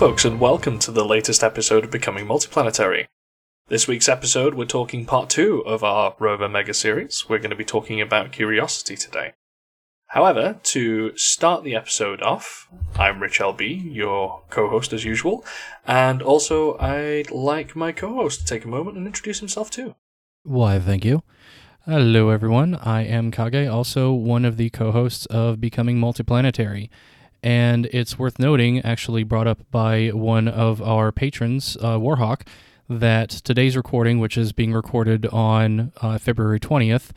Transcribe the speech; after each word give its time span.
Folks, 0.00 0.24
and 0.24 0.40
welcome 0.40 0.78
to 0.78 0.90
the 0.90 1.04
latest 1.04 1.44
episode 1.44 1.84
of 1.84 1.90
Becoming 1.90 2.24
Multiplanetary. 2.24 3.08
This 3.68 3.86
week's 3.86 4.08
episode, 4.08 4.54
we're 4.54 4.64
talking 4.64 5.04
part 5.04 5.28
two 5.28 5.62
of 5.66 5.84
our 5.84 6.14
rover 6.18 6.48
mega 6.48 6.72
series. 6.72 7.28
We're 7.28 7.36
going 7.36 7.50
to 7.50 7.54
be 7.54 7.66
talking 7.66 8.00
about 8.00 8.32
Curiosity 8.32 8.96
today. 8.96 9.34
However, 10.06 10.58
to 10.62 11.14
start 11.18 11.64
the 11.64 11.74
episode 11.74 12.22
off, 12.22 12.66
I'm 12.98 13.20
Rich 13.20 13.40
LB, 13.40 13.94
your 13.94 14.40
co 14.48 14.70
host 14.70 14.94
as 14.94 15.04
usual, 15.04 15.44
and 15.86 16.22
also 16.22 16.78
I'd 16.78 17.30
like 17.30 17.76
my 17.76 17.92
co 17.92 18.14
host 18.14 18.40
to 18.40 18.46
take 18.46 18.64
a 18.64 18.68
moment 18.68 18.96
and 18.96 19.06
introduce 19.06 19.40
himself 19.40 19.70
too. 19.70 19.96
Why, 20.44 20.78
thank 20.78 21.04
you. 21.04 21.22
Hello, 21.84 22.30
everyone. 22.30 22.74
I 22.76 23.02
am 23.02 23.30
Kage, 23.30 23.68
also 23.68 24.14
one 24.14 24.46
of 24.46 24.56
the 24.56 24.70
co 24.70 24.92
hosts 24.92 25.26
of 25.26 25.60
Becoming 25.60 25.98
Multiplanetary. 25.98 26.88
And 27.42 27.86
it's 27.86 28.18
worth 28.18 28.38
noting, 28.38 28.80
actually 28.80 29.24
brought 29.24 29.46
up 29.46 29.60
by 29.70 30.08
one 30.08 30.48
of 30.48 30.82
our 30.82 31.10
patrons, 31.10 31.76
uh, 31.80 31.98
Warhawk, 31.98 32.46
that 32.88 33.30
today's 33.30 33.76
recording, 33.76 34.18
which 34.18 34.36
is 34.36 34.52
being 34.52 34.72
recorded 34.72 35.26
on 35.26 35.92
uh, 36.02 36.18
February 36.18 36.60
20th, 36.60 37.10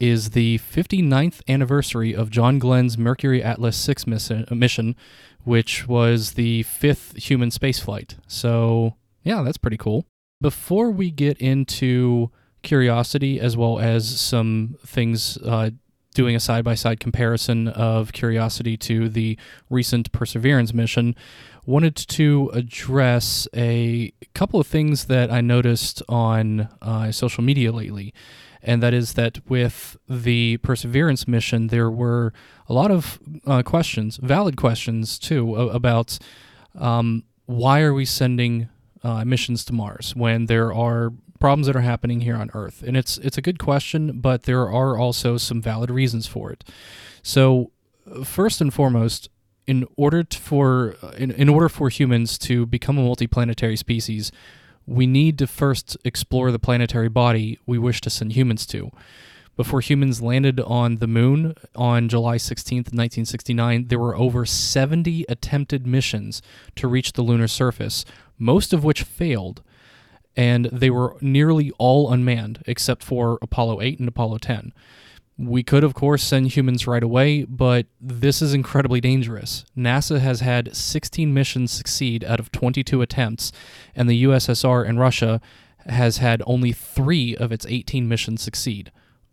is 0.00 0.30
the 0.30 0.58
59th 0.58 1.42
anniversary 1.48 2.14
of 2.14 2.30
John 2.30 2.58
Glenn's 2.58 2.96
Mercury 2.96 3.42
Atlas 3.42 3.76
6 3.76 4.06
mission, 4.06 4.96
which 5.44 5.86
was 5.86 6.32
the 6.32 6.62
fifth 6.64 7.16
human 7.16 7.50
spaceflight. 7.50 8.16
So, 8.26 8.96
yeah, 9.22 9.42
that's 9.42 9.58
pretty 9.58 9.76
cool. 9.76 10.06
Before 10.40 10.90
we 10.90 11.10
get 11.10 11.38
into 11.38 12.30
Curiosity, 12.62 13.38
as 13.38 13.56
well 13.56 13.78
as 13.78 14.20
some 14.20 14.76
things 14.84 15.36
uh, 15.38 15.70
doing 16.18 16.34
a 16.34 16.40
side 16.40 16.64
by 16.64 16.74
side 16.74 16.98
comparison 16.98 17.68
of 17.68 18.12
Curiosity 18.12 18.76
to 18.76 19.08
the 19.08 19.38
recent 19.70 20.10
Perseverance 20.10 20.74
mission, 20.74 21.14
wanted 21.64 21.94
to 21.94 22.50
address 22.52 23.46
a 23.54 24.12
couple 24.34 24.58
of 24.58 24.66
things 24.66 25.04
that 25.04 25.30
I 25.30 25.40
noticed 25.40 26.02
on 26.08 26.68
uh, 26.82 27.12
social 27.12 27.44
media 27.44 27.70
lately 27.70 28.12
and 28.64 28.82
that 28.82 28.92
is 28.92 29.12
that 29.12 29.48
with 29.48 29.96
the 30.08 30.56
Perseverance 30.56 31.28
mission, 31.28 31.68
there 31.68 31.88
were 31.88 32.32
a 32.68 32.72
lot 32.72 32.90
of 32.90 33.20
uh, 33.46 33.62
questions, 33.62 34.16
valid 34.16 34.56
questions 34.56 35.20
too, 35.20 35.54
about 35.54 36.18
um, 36.76 37.22
why 37.46 37.82
are 37.82 37.94
we 37.94 38.04
sending 38.04 38.68
uh, 39.04 39.24
missions 39.24 39.64
to 39.66 39.72
Mars 39.72 40.16
when 40.16 40.46
there 40.46 40.74
are 40.74 41.12
problems 41.38 41.66
that 41.66 41.76
are 41.76 41.80
happening 41.80 42.20
here 42.20 42.36
on 42.36 42.50
Earth? 42.54 42.82
And 42.86 42.96
it's 42.96 43.18
it's 43.18 43.38
a 43.38 43.42
good 43.42 43.58
question, 43.58 44.20
but 44.20 44.44
there 44.44 44.68
are 44.68 44.96
also 44.96 45.36
some 45.36 45.62
valid 45.62 45.90
reasons 45.90 46.26
for 46.26 46.50
it. 46.50 46.64
So, 47.22 47.70
first 48.24 48.60
and 48.60 48.72
foremost, 48.72 49.28
in 49.66 49.86
order 49.96 50.22
to, 50.24 50.38
for 50.38 50.96
uh, 51.02 51.08
in, 51.18 51.30
in 51.30 51.48
order 51.48 51.68
for 51.68 51.90
humans 51.90 52.38
to 52.38 52.66
become 52.66 52.98
a 52.98 53.02
multiplanetary 53.02 53.76
species, 53.78 54.32
we 54.86 55.06
need 55.06 55.38
to 55.38 55.46
first 55.46 55.96
explore 56.04 56.50
the 56.50 56.58
planetary 56.58 57.10
body 57.10 57.58
we 57.66 57.78
wish 57.78 58.00
to 58.00 58.10
send 58.10 58.32
humans 58.32 58.64
to. 58.66 58.90
Before 59.58 59.80
humans 59.80 60.22
landed 60.22 60.60
on 60.60 60.96
the 60.96 61.08
moon 61.08 61.54
on 61.74 62.08
July 62.08 62.36
16th, 62.36 62.94
1969, 62.94 63.88
there 63.88 63.98
were 63.98 64.16
over 64.16 64.46
70 64.46 65.26
attempted 65.28 65.84
missions 65.84 66.40
to 66.76 66.86
reach 66.86 67.12
the 67.12 67.22
lunar 67.22 67.48
surface, 67.48 68.04
most 68.38 68.72
of 68.72 68.84
which 68.84 69.02
failed, 69.02 69.62
and 70.38 70.66
they 70.66 70.88
were 70.88 71.16
nearly 71.20 71.72
all 71.78 72.12
unmanned 72.12 72.62
except 72.64 73.02
for 73.02 73.40
Apollo 73.42 73.82
8 73.82 73.98
and 73.98 74.06
Apollo 74.06 74.38
10. 74.38 74.72
We 75.36 75.64
could, 75.64 75.82
of 75.82 75.94
course, 75.94 76.22
send 76.22 76.52
humans 76.52 76.86
right 76.86 77.02
away, 77.02 77.42
but 77.42 77.86
this 78.00 78.40
is 78.40 78.54
incredibly 78.54 79.00
dangerous. 79.00 79.64
NASA 79.76 80.20
has 80.20 80.40
had 80.40 80.74
16 80.76 81.34
missions 81.34 81.72
succeed 81.72 82.22
out 82.22 82.38
of 82.38 82.52
22 82.52 83.02
attempts, 83.02 83.50
and 83.96 84.08
the 84.08 84.22
USSR 84.22 84.88
and 84.88 85.00
Russia 85.00 85.40
has 85.86 86.18
had 86.18 86.40
only 86.46 86.72
three 86.72 87.36
of 87.36 87.50
its 87.50 87.66
18 87.68 88.08
missions 88.08 88.40
succeed. 88.40 88.92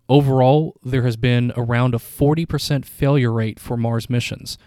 Overall, 0.09 0.75
there 0.84 1.03
has 1.03 1.18
been 1.18 1.53
around 1.56 1.94
a 1.94 2.00
40% 2.00 2.84
failure 2.84 3.31
rate 3.31 3.59
for 3.59 3.78
Mars 3.78 4.09
missions. 4.09 4.58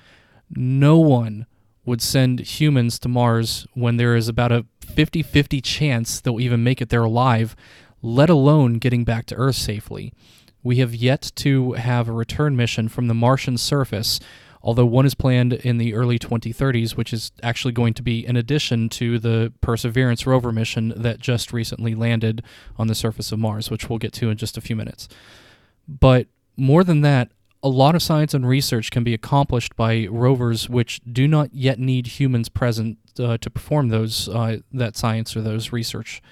No 0.51 0.99
one 0.99 1.47
would 1.89 2.03
send 2.03 2.41
humans 2.41 2.99
to 3.01 3.09
Mars 3.09 3.67
when 3.75 3.97
there 3.97 4.15
is 4.15 4.29
about 4.29 4.53
a 4.53 4.67
50 4.83 5.23
50 5.23 5.61
chance 5.61 6.21
they'll 6.21 6.41
even 6.41 6.63
make 6.63 6.81
it 6.81 6.91
there 6.91 7.05
alive, 7.05 7.57
let 8.03 8.31
alone 8.31 8.75
getting 8.75 9.05
back 9.05 9.27
to 9.27 9.35
Earth 9.35 9.57
safely. 9.57 10.13
We 10.63 10.77
have 10.77 10.95
yet 10.95 11.33
to 11.37 11.73
have 11.73 12.09
a 12.09 12.13
return 12.13 12.57
mission 12.57 12.89
from 12.89 13.07
the 13.09 13.15
Martian 13.15 13.57
surface, 13.57 14.21
although 14.63 14.85
one 14.85 15.07
is 15.07 15.15
planned 15.15 15.53
in 15.53 15.79
the 15.79 15.95
early 15.95 16.19
2030s, 16.19 16.97
which 16.97 17.13
is 17.13 17.33
actually 17.43 17.73
going 17.73 17.95
to 17.95 18.03
be 18.03 18.27
in 18.27 18.37
addition 18.37 18.89
to 18.91 19.19
the 19.19 19.53
Perseverance 19.61 20.27
rover 20.27 20.53
mission 20.53 20.93
that 20.97 21.21
just 21.21 21.53
recently 21.53 21.95
landed 21.95 22.43
on 22.77 22.89
the 22.89 22.95
surface 22.95 23.33
of 23.33 23.39
Mars, 23.39 23.71
which 23.71 23.89
we'll 23.89 23.99
get 23.99 24.13
to 24.15 24.31
in 24.31 24.37
just 24.37 24.57
a 24.57 24.61
few 24.61 24.77
minutes. 24.77 25.09
But 25.87 26.27
more 26.57 26.85
than 26.85 27.01
that, 27.03 27.31
a 27.63 27.69
lot 27.69 27.95
of 27.95 28.03
science 28.03 28.35
and 28.35 28.47
research 28.47 28.91
can 28.91 29.05
be 29.05 29.15
accomplished 29.15 29.75
by 29.77 30.07
rovers 30.11 30.69
which 30.69 31.01
do 31.11 31.27
not 31.27 31.53
yet 31.53 31.79
need 31.79 32.07
humans 32.19 32.49
present 32.49 32.99
uh, 33.19 33.37
to 33.39 33.51
perform 33.51 33.89
those 33.89 34.29
uh, 34.29 34.59
that 34.73 34.97
science 34.97 35.37
or 35.37 35.41
those 35.41 35.73
research. 35.73 36.23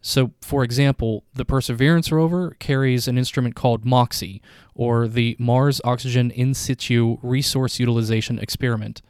So, 0.00 0.30
for 0.40 0.62
example, 0.62 1.24
the 1.34 1.44
Perseverance 1.44 2.12
rover 2.12 2.56
carries 2.60 3.08
an 3.08 3.18
instrument 3.18 3.56
called 3.56 3.84
MOXIE, 3.84 4.40
or 4.72 5.08
the 5.08 5.36
Mars 5.38 5.80
Oxygen 5.82 6.30
In 6.30 6.54
Situ 6.54 7.18
Resource 7.22 7.80
Utilization 7.80 8.38
Experiment. 8.38 9.02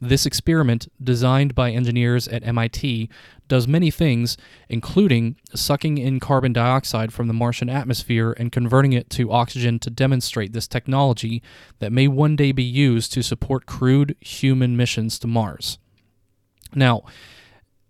This 0.00 0.26
experiment, 0.26 0.88
designed 1.02 1.54
by 1.54 1.70
engineers 1.70 2.28
at 2.28 2.46
MIT, 2.46 3.08
does 3.48 3.68
many 3.68 3.90
things, 3.90 4.36
including 4.68 5.36
sucking 5.54 5.98
in 5.98 6.20
carbon 6.20 6.52
dioxide 6.52 7.12
from 7.12 7.26
the 7.26 7.32
Martian 7.34 7.70
atmosphere 7.70 8.34
and 8.38 8.52
converting 8.52 8.92
it 8.92 9.08
to 9.10 9.32
oxygen 9.32 9.78
to 9.78 9.90
demonstrate 9.90 10.52
this 10.52 10.68
technology 10.68 11.42
that 11.78 11.92
may 11.92 12.08
one 12.08 12.36
day 12.36 12.52
be 12.52 12.62
used 12.62 13.12
to 13.12 13.22
support 13.22 13.66
crewed 13.66 14.16
human 14.20 14.76
missions 14.76 15.18
to 15.20 15.26
Mars. 15.26 15.78
Now, 16.74 17.04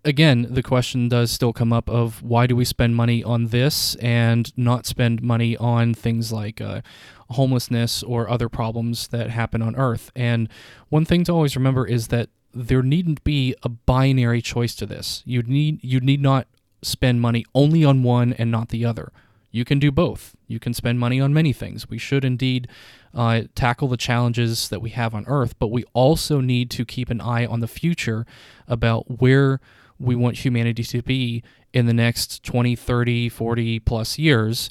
again, 0.05 0.47
the 0.51 0.63
question 0.63 1.09
does 1.09 1.31
still 1.31 1.53
come 1.53 1.73
up 1.73 1.89
of 1.89 2.23
why 2.23 2.47
do 2.47 2.55
we 2.55 2.65
spend 2.65 2.95
money 2.97 3.25
on 3.25 3.47
this 3.47 3.95
and 3.97 4.57
not 4.57 4.87
spend 4.87 5.23
money 5.23 5.57
on 5.57 5.95
things 5.95 6.33
like 6.33 6.61
uh, 6.61 6.83
homelessness 7.31 8.03
or 8.03 8.29
other 8.29 8.49
problems 8.49 9.09
that 9.09 9.31
happen 9.31 9.63
on 9.63 9.75
Earth? 9.77 10.11
And 10.15 10.49
one 10.89 11.05
thing 11.05 11.25
to 11.25 11.33
always 11.33 11.57
remember 11.57 11.87
is 11.87 12.09
that 12.09 12.29
there 12.53 12.83
needn't 12.83 13.25
be 13.25 13.55
a 13.63 13.69
binary 13.69 14.41
choice 14.41 14.75
to 14.77 14.87
this. 14.87 15.23
You 15.25 15.43
need 15.43 15.83
you 15.83 16.01
need 16.01 16.21
not 16.21 16.47
spend 16.83 17.21
money 17.21 17.45
only 17.55 17.85
on 17.85 18.03
one 18.03 18.33
and 18.35 18.51
not 18.51 18.69
the 18.69 18.85
other. 18.85 19.11
You 19.51 19.65
can 19.65 19.79
do 19.79 19.91
both. 19.91 20.35
You 20.49 20.59
can 20.59 20.75
spend 20.75 20.99
money 20.99 21.21
on 21.21 21.33
many 21.33 21.53
things. 21.53 21.89
We 21.89 21.99
should 21.99 22.25
indeed 22.25 22.69
uh, 23.15 23.43
tackle 23.55 23.89
the 23.89 23.97
challenges 23.97 24.69
that 24.69 24.81
we 24.81 24.91
have 24.91 25.15
on 25.15 25.25
Earth, 25.27 25.59
but 25.59 25.69
we 25.69 25.85
also 25.93 26.41
need 26.41 26.71
to 26.73 26.85
keep 26.85 27.09
an 27.09 27.21
eye 27.21 27.47
on 27.47 27.61
the 27.61 27.69
future 27.69 28.27
about 28.67 29.21
where 29.21 29.61
we 29.99 30.15
want 30.15 30.39
humanity 30.39 30.83
to 30.85 31.03
be 31.03 31.43
in 31.73 31.87
the 31.87 31.95
next 31.95 32.45
20, 32.45 32.77
30, 32.77 33.29
40 33.29 33.81
plus 33.81 34.19
years. 34.19 34.71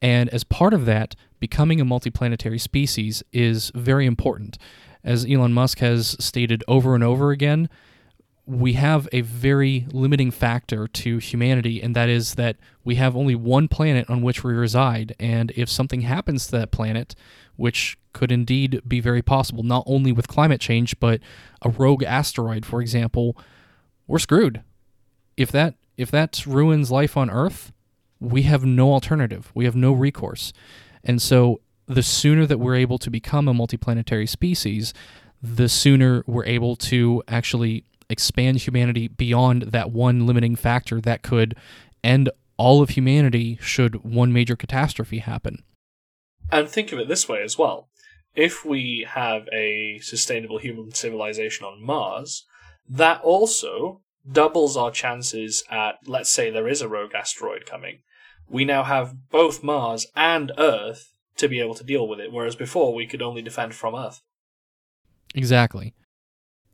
And 0.00 0.28
as 0.30 0.44
part 0.44 0.74
of 0.74 0.84
that, 0.86 1.14
becoming 1.40 1.80
a 1.80 1.84
multiplanetary 1.84 2.60
species 2.60 3.22
is 3.32 3.70
very 3.74 4.06
important. 4.06 4.58
As 5.02 5.26
Elon 5.26 5.52
Musk 5.52 5.78
has 5.78 6.16
stated 6.18 6.64
over 6.66 6.94
and 6.94 7.04
over 7.04 7.30
again, 7.30 7.68
we 8.46 8.74
have 8.74 9.08
a 9.12 9.22
very 9.22 9.86
limiting 9.90 10.30
factor 10.30 10.86
to 10.86 11.18
humanity, 11.18 11.82
and 11.82 11.96
that 11.96 12.08
is 12.08 12.34
that 12.34 12.56
we 12.84 12.96
have 12.96 13.16
only 13.16 13.34
one 13.34 13.68
planet 13.68 14.08
on 14.10 14.20
which 14.20 14.44
we 14.44 14.52
reside. 14.52 15.14
And 15.18 15.50
if 15.56 15.70
something 15.70 16.02
happens 16.02 16.46
to 16.46 16.52
that 16.52 16.70
planet, 16.70 17.14
which 17.56 17.98
could 18.12 18.30
indeed 18.30 18.82
be 18.86 19.00
very 19.00 19.22
possible, 19.22 19.62
not 19.62 19.84
only 19.86 20.12
with 20.12 20.28
climate 20.28 20.60
change, 20.60 20.98
but 21.00 21.20
a 21.62 21.70
rogue 21.70 22.02
asteroid, 22.02 22.66
for 22.66 22.82
example, 22.82 23.36
we're 24.06 24.18
screwed. 24.18 24.62
If 25.36 25.50
that 25.52 25.74
if 25.96 26.10
that 26.10 26.44
ruins 26.46 26.90
life 26.90 27.16
on 27.16 27.30
Earth, 27.30 27.72
we 28.20 28.42
have 28.42 28.64
no 28.64 28.92
alternative. 28.92 29.50
We 29.54 29.64
have 29.64 29.76
no 29.76 29.92
recourse. 29.92 30.52
And 31.04 31.20
so 31.20 31.60
the 31.86 32.02
sooner 32.02 32.46
that 32.46 32.58
we're 32.58 32.74
able 32.74 32.98
to 32.98 33.10
become 33.10 33.46
a 33.46 33.54
multiplanetary 33.54 34.28
species, 34.28 34.94
the 35.42 35.68
sooner 35.68 36.24
we're 36.26 36.46
able 36.46 36.76
to 36.76 37.22
actually 37.28 37.84
expand 38.08 38.58
humanity 38.58 39.08
beyond 39.08 39.62
that 39.62 39.90
one 39.90 40.26
limiting 40.26 40.56
factor 40.56 41.00
that 41.00 41.22
could 41.22 41.54
end 42.02 42.30
all 42.56 42.82
of 42.82 42.90
humanity 42.90 43.58
should 43.60 44.04
one 44.04 44.32
major 44.32 44.56
catastrophe 44.56 45.18
happen. 45.18 45.62
And 46.50 46.68
think 46.68 46.92
of 46.92 46.98
it 46.98 47.08
this 47.08 47.28
way 47.28 47.42
as 47.42 47.58
well. 47.58 47.88
If 48.34 48.64
we 48.64 49.06
have 49.08 49.48
a 49.52 49.98
sustainable 50.02 50.58
human 50.58 50.92
civilization 50.92 51.66
on 51.66 51.84
Mars, 51.84 52.44
that 52.88 53.20
also 53.22 54.00
doubles 54.30 54.76
our 54.76 54.90
chances 54.90 55.62
at, 55.70 55.96
let's 56.06 56.30
say, 56.30 56.50
there 56.50 56.68
is 56.68 56.80
a 56.80 56.88
rogue 56.88 57.14
asteroid 57.14 57.66
coming. 57.66 57.98
We 58.48 58.64
now 58.64 58.82
have 58.84 59.14
both 59.30 59.62
Mars 59.62 60.06
and 60.14 60.52
Earth 60.58 61.12
to 61.36 61.48
be 61.48 61.60
able 61.60 61.74
to 61.74 61.84
deal 61.84 62.06
with 62.08 62.20
it, 62.20 62.32
whereas 62.32 62.56
before 62.56 62.94
we 62.94 63.06
could 63.06 63.22
only 63.22 63.42
defend 63.42 63.74
from 63.74 63.94
Earth. 63.94 64.20
Exactly. 65.34 65.94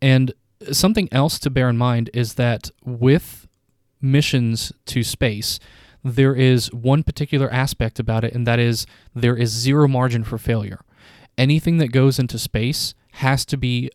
And 0.03 0.33
something 0.71 1.09
else 1.13 1.39
to 1.41 1.51
bear 1.51 1.69
in 1.69 1.79
mind 1.79 2.11
is 2.13 2.35
that 2.35 2.71
with 2.85 3.49
missions 4.01 4.73
to 4.87 5.03
space, 5.03 5.59
there 6.03 6.35
is 6.35 6.73
one 6.73 7.03
particular 7.03 7.51
aspect 7.53 7.99
about 7.99 8.25
it, 8.25 8.35
and 8.35 8.47
that 8.47 8.59
is 8.59 8.87
there 9.15 9.37
is 9.37 9.51
zero 9.51 9.87
margin 9.87 10.25
for 10.25 10.39
failure. 10.39 10.81
Anything 11.37 11.79
that 11.79 11.89
goes 11.89 12.19
into 12.19 12.39
space 12.39 12.95
has 13.13 13.45
to 13.47 13.57
be 13.57 13.91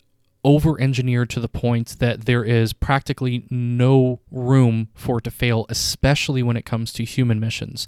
over 0.46 0.80
engineered 0.80 1.30
to 1.32 1.40
the 1.40 1.50
point 1.50 1.98
that 1.98 2.26
there 2.26 2.44
is 2.44 2.72
practically 2.72 3.48
no 3.50 4.22
room 4.30 4.90
for 4.94 5.18
it 5.18 5.24
to 5.24 5.32
fail, 5.32 5.66
especially 5.70 6.44
when 6.44 6.56
it 6.56 6.66
comes 6.66 6.94
to 6.94 7.04
human 7.04 7.40
missions. 7.40 7.88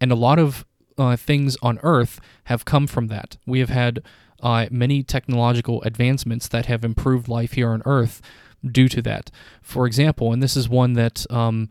And 0.00 0.12
a 0.12 0.14
lot 0.14 0.38
of 0.38 0.64
uh, 0.96 1.16
things 1.16 1.56
on 1.62 1.80
Earth 1.82 2.20
have 2.44 2.64
come 2.64 2.86
from 2.86 3.08
that. 3.08 3.36
We 3.44 3.58
have 3.58 3.70
had 3.70 4.02
uh, 4.40 4.66
many 4.70 5.02
technological 5.02 5.82
advancements 5.82 6.46
that 6.48 6.66
have 6.66 6.84
improved 6.84 7.28
life 7.28 7.54
here 7.54 7.70
on 7.70 7.82
Earth 7.84 8.22
due 8.64 8.88
to 8.88 9.02
that. 9.02 9.32
For 9.60 9.84
example, 9.84 10.32
and 10.32 10.40
this 10.40 10.56
is 10.56 10.68
one 10.68 10.92
that 10.92 11.26
um, 11.28 11.68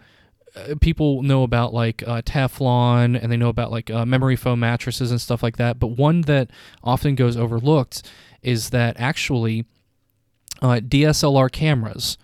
uh, 0.53 0.75
people 0.81 1.23
know 1.23 1.43
about 1.43 1.73
like 1.73 2.03
uh, 2.05 2.21
Teflon 2.23 3.17
and 3.21 3.31
they 3.31 3.37
know 3.37 3.49
about 3.49 3.71
like 3.71 3.89
uh, 3.89 4.05
memory 4.05 4.35
foam 4.35 4.59
mattresses 4.59 5.11
and 5.11 5.21
stuff 5.21 5.41
like 5.41 5.55
that. 5.57 5.79
But 5.79 5.87
one 5.87 6.21
that 6.21 6.49
often 6.83 7.15
goes 7.15 7.37
overlooked 7.37 8.03
is 8.41 8.71
that 8.71 8.99
actually 8.99 9.65
uh, 10.61 10.79
DSLR 10.81 11.51
cameras 11.51 12.17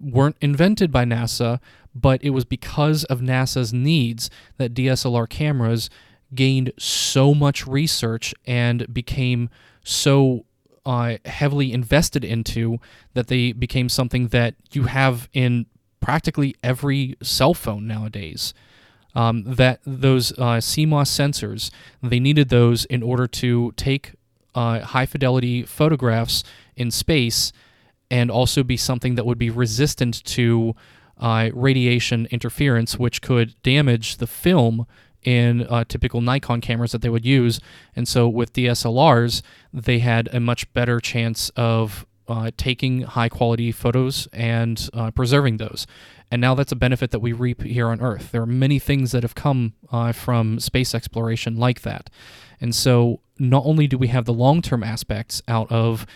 weren't 0.00 0.36
invented 0.40 0.92
by 0.92 1.04
NASA, 1.04 1.60
but 1.94 2.22
it 2.22 2.30
was 2.30 2.44
because 2.44 3.04
of 3.04 3.20
NASA's 3.20 3.72
needs 3.72 4.30
that 4.58 4.74
DSLR 4.74 5.28
cameras 5.28 5.88
gained 6.34 6.72
so 6.78 7.34
much 7.34 7.66
research 7.66 8.34
and 8.46 8.92
became 8.92 9.48
so 9.84 10.44
uh, 10.84 11.16
heavily 11.24 11.72
invested 11.72 12.24
into 12.24 12.78
that 13.14 13.28
they 13.28 13.52
became 13.52 13.88
something 13.88 14.28
that 14.28 14.54
you 14.72 14.84
have 14.84 15.28
in 15.32 15.66
practically 16.00 16.54
every 16.62 17.16
cell 17.22 17.54
phone 17.54 17.86
nowadays. 17.86 18.52
Um, 19.16 19.44
that 19.44 19.78
those 19.86 20.32
uh, 20.32 20.58
CMOS 20.58 21.06
sensors, 21.06 21.70
they 22.02 22.18
needed 22.18 22.48
those 22.48 22.84
in 22.86 23.00
order 23.00 23.28
to 23.28 23.72
take 23.76 24.14
uh, 24.56 24.80
high 24.80 25.06
fidelity 25.06 25.62
photographs 25.62 26.42
in 26.76 26.90
space 26.90 27.52
and 28.10 28.30
also 28.30 28.62
be 28.62 28.76
something 28.76 29.14
that 29.14 29.26
would 29.26 29.38
be 29.38 29.50
resistant 29.50 30.22
to 30.24 30.74
uh, 31.18 31.50
radiation 31.52 32.26
interference, 32.30 32.98
which 32.98 33.22
could 33.22 33.60
damage 33.62 34.16
the 34.16 34.26
film 34.26 34.86
in 35.22 35.66
uh, 35.68 35.84
typical 35.88 36.20
Nikon 36.20 36.60
cameras 36.60 36.92
that 36.92 37.02
they 37.02 37.08
would 37.08 37.24
use. 37.24 37.60
And 37.96 38.06
so 38.06 38.28
with 38.28 38.52
DSLRs, 38.52 39.42
they 39.72 40.00
had 40.00 40.28
a 40.32 40.40
much 40.40 40.70
better 40.74 41.00
chance 41.00 41.50
of 41.56 42.06
uh, 42.28 42.50
taking 42.56 43.02
high 43.02 43.28
quality 43.28 43.72
photos 43.72 44.28
and 44.32 44.88
uh, 44.92 45.10
preserving 45.10 45.58
those. 45.58 45.86
And 46.30 46.40
now 46.40 46.54
that's 46.54 46.72
a 46.72 46.76
benefit 46.76 47.10
that 47.10 47.20
we 47.20 47.32
reap 47.32 47.62
here 47.62 47.88
on 47.88 48.00
Earth. 48.00 48.32
There 48.32 48.42
are 48.42 48.46
many 48.46 48.78
things 48.78 49.12
that 49.12 49.22
have 49.22 49.34
come 49.34 49.74
uh, 49.92 50.12
from 50.12 50.58
space 50.58 50.94
exploration 50.94 51.56
like 51.56 51.82
that. 51.82 52.10
And 52.60 52.74
so 52.74 53.20
not 53.38 53.64
only 53.64 53.86
do 53.86 53.98
we 53.98 54.08
have 54.08 54.24
the 54.24 54.32
long 54.32 54.62
term 54.62 54.82
aspects 54.82 55.42
out 55.48 55.70
of 55.70 56.06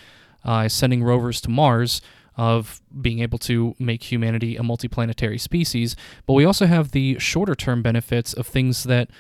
uh, 0.45 0.69
sending 0.69 1.03
rovers 1.03 1.41
to 1.43 1.51
Mars, 1.51 2.01
of 2.39 2.81
being 3.03 3.19
able 3.19 3.39
to 3.39 3.75
make 3.81 4.13
humanity 4.13 4.57
a 4.57 4.63
multiplanetary 4.63 5.41
species, 5.41 5.97
but 6.25 6.35
we 6.35 6.45
also 6.45 6.67
have 6.67 6.93
the 6.93 7.19
shorter 7.19 7.57
term 7.57 7.83
benefits 7.83 8.33
of 8.33 8.47
things 8.47 8.85
that 8.85 9.11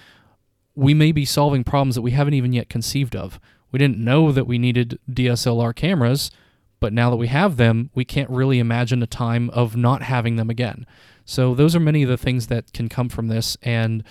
we 0.76 0.94
may 0.94 1.10
be 1.10 1.24
solving 1.24 1.64
problems 1.64 1.96
that 1.96 2.02
we 2.02 2.12
haven't 2.12 2.34
even 2.34 2.52
yet 2.52 2.68
conceived 2.68 3.16
of. 3.16 3.40
We 3.72 3.80
didn't 3.80 3.98
know 3.98 4.30
that 4.30 4.46
we 4.46 4.56
needed 4.56 5.00
DSLR 5.10 5.74
cameras, 5.74 6.30
but 6.78 6.92
now 6.92 7.10
that 7.10 7.16
we 7.16 7.26
have 7.26 7.56
them, 7.56 7.90
we 7.92 8.04
can't 8.04 8.30
really 8.30 8.60
imagine 8.60 9.02
a 9.02 9.06
time 9.06 9.50
of 9.50 9.76
not 9.76 10.02
having 10.02 10.36
them 10.36 10.48
again. 10.48 10.86
So, 11.24 11.54
those 11.54 11.74
are 11.74 11.80
many 11.80 12.04
of 12.04 12.08
the 12.08 12.16
things 12.16 12.46
that 12.46 12.72
can 12.72 12.88
come 12.88 13.08
from 13.08 13.26
this, 13.26 13.56
and 13.62 14.04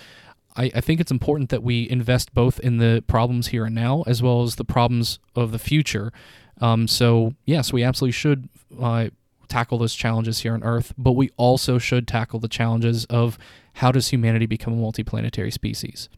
I, 0.54 0.70
I 0.74 0.80
think 0.82 1.00
it's 1.00 1.10
important 1.10 1.48
that 1.48 1.62
we 1.62 1.88
invest 1.88 2.34
both 2.34 2.60
in 2.60 2.76
the 2.76 3.02
problems 3.06 3.48
here 3.48 3.64
and 3.64 3.74
now 3.74 4.04
as 4.06 4.22
well 4.22 4.42
as 4.42 4.56
the 4.56 4.64
problems 4.64 5.18
of 5.34 5.50
the 5.50 5.58
future. 5.58 6.12
Um, 6.60 6.88
so, 6.88 7.34
yes, 7.44 7.72
we 7.72 7.82
absolutely 7.82 8.12
should 8.12 8.48
uh, 8.80 9.08
tackle 9.48 9.78
those 9.78 9.94
challenges 9.94 10.40
here 10.40 10.54
on 10.54 10.62
Earth, 10.62 10.92
but 10.98 11.12
we 11.12 11.30
also 11.36 11.78
should 11.78 12.06
tackle 12.06 12.40
the 12.40 12.48
challenges 12.48 13.04
of 13.06 13.38
how 13.74 13.92
does 13.92 14.08
humanity 14.08 14.46
become 14.46 14.72
a 14.72 14.76
multiplanetary 14.76 15.52
species. 15.52 16.08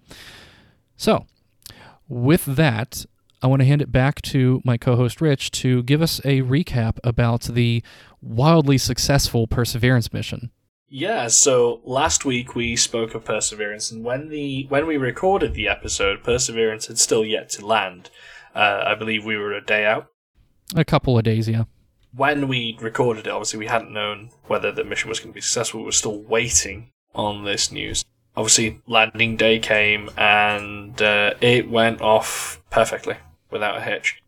So, 0.97 1.27
with 2.09 2.45
that, 2.45 3.07
I 3.43 3.47
want 3.47 3.61
to 3.61 3.67
hand 3.67 3.81
it 3.81 3.91
back 3.91 4.21
to 4.23 4.61
my 4.65 4.77
co 4.77 4.97
host 4.97 5.21
Rich 5.21 5.51
to 5.53 5.83
give 5.85 6.03
us 6.03 6.21
a 6.25 6.43
recap 6.43 6.99
about 7.05 7.43
the 7.43 7.83
wildly 8.21 8.79
successful 8.79 9.47
Perseverance 9.47 10.13
mission. 10.13 10.51
Yeah, 10.93 11.29
so 11.29 11.81
last 11.85 12.25
week 12.25 12.57
we 12.57 12.75
spoke 12.75 13.15
of 13.15 13.25
Perseverance, 13.25 13.93
and 13.93 14.05
when 14.05 14.29
the 14.29 14.67
when 14.69 14.87
we 14.87 14.97
recorded 14.97 15.55
the 15.55 15.69
episode, 15.69 16.25
Perseverance 16.25 16.89
had 16.89 16.99
still 16.99 17.25
yet 17.25 17.49
to 17.51 17.65
land. 17.65 18.11
Uh, 18.55 18.83
I 18.85 18.97
believe 18.97 19.25
we 19.25 19.37
were 19.37 19.53
a 19.53 19.65
day 19.65 19.87
out. 19.87 20.09
A 20.77 20.85
couple 20.85 21.19
of 21.19 21.25
days, 21.25 21.49
yeah 21.49 21.65
when 22.13 22.49
we 22.49 22.77
recorded 22.81 23.27
it, 23.27 23.31
obviously 23.31 23.59
we 23.59 23.67
hadn't 23.67 23.93
known 23.93 24.31
whether 24.47 24.73
the 24.73 24.85
mission 24.85 25.09
was 25.09 25.21
going 25.21 25.31
to 25.31 25.35
be 25.35 25.41
successful. 25.41 25.81
We 25.81 25.87
were 25.87 25.93
still 25.93 26.21
waiting 26.21 26.91
on 27.15 27.45
this 27.45 27.71
news. 27.71 28.05
Obviously, 28.37 28.81
landing 28.87 29.37
day 29.37 29.59
came 29.59 30.11
and 30.17 31.01
uh, 31.01 31.35
it 31.41 31.69
went 31.69 32.01
off 32.01 32.63
perfectly 32.71 33.17
without 33.51 33.79
a 33.79 33.83
hitch. 33.83 34.23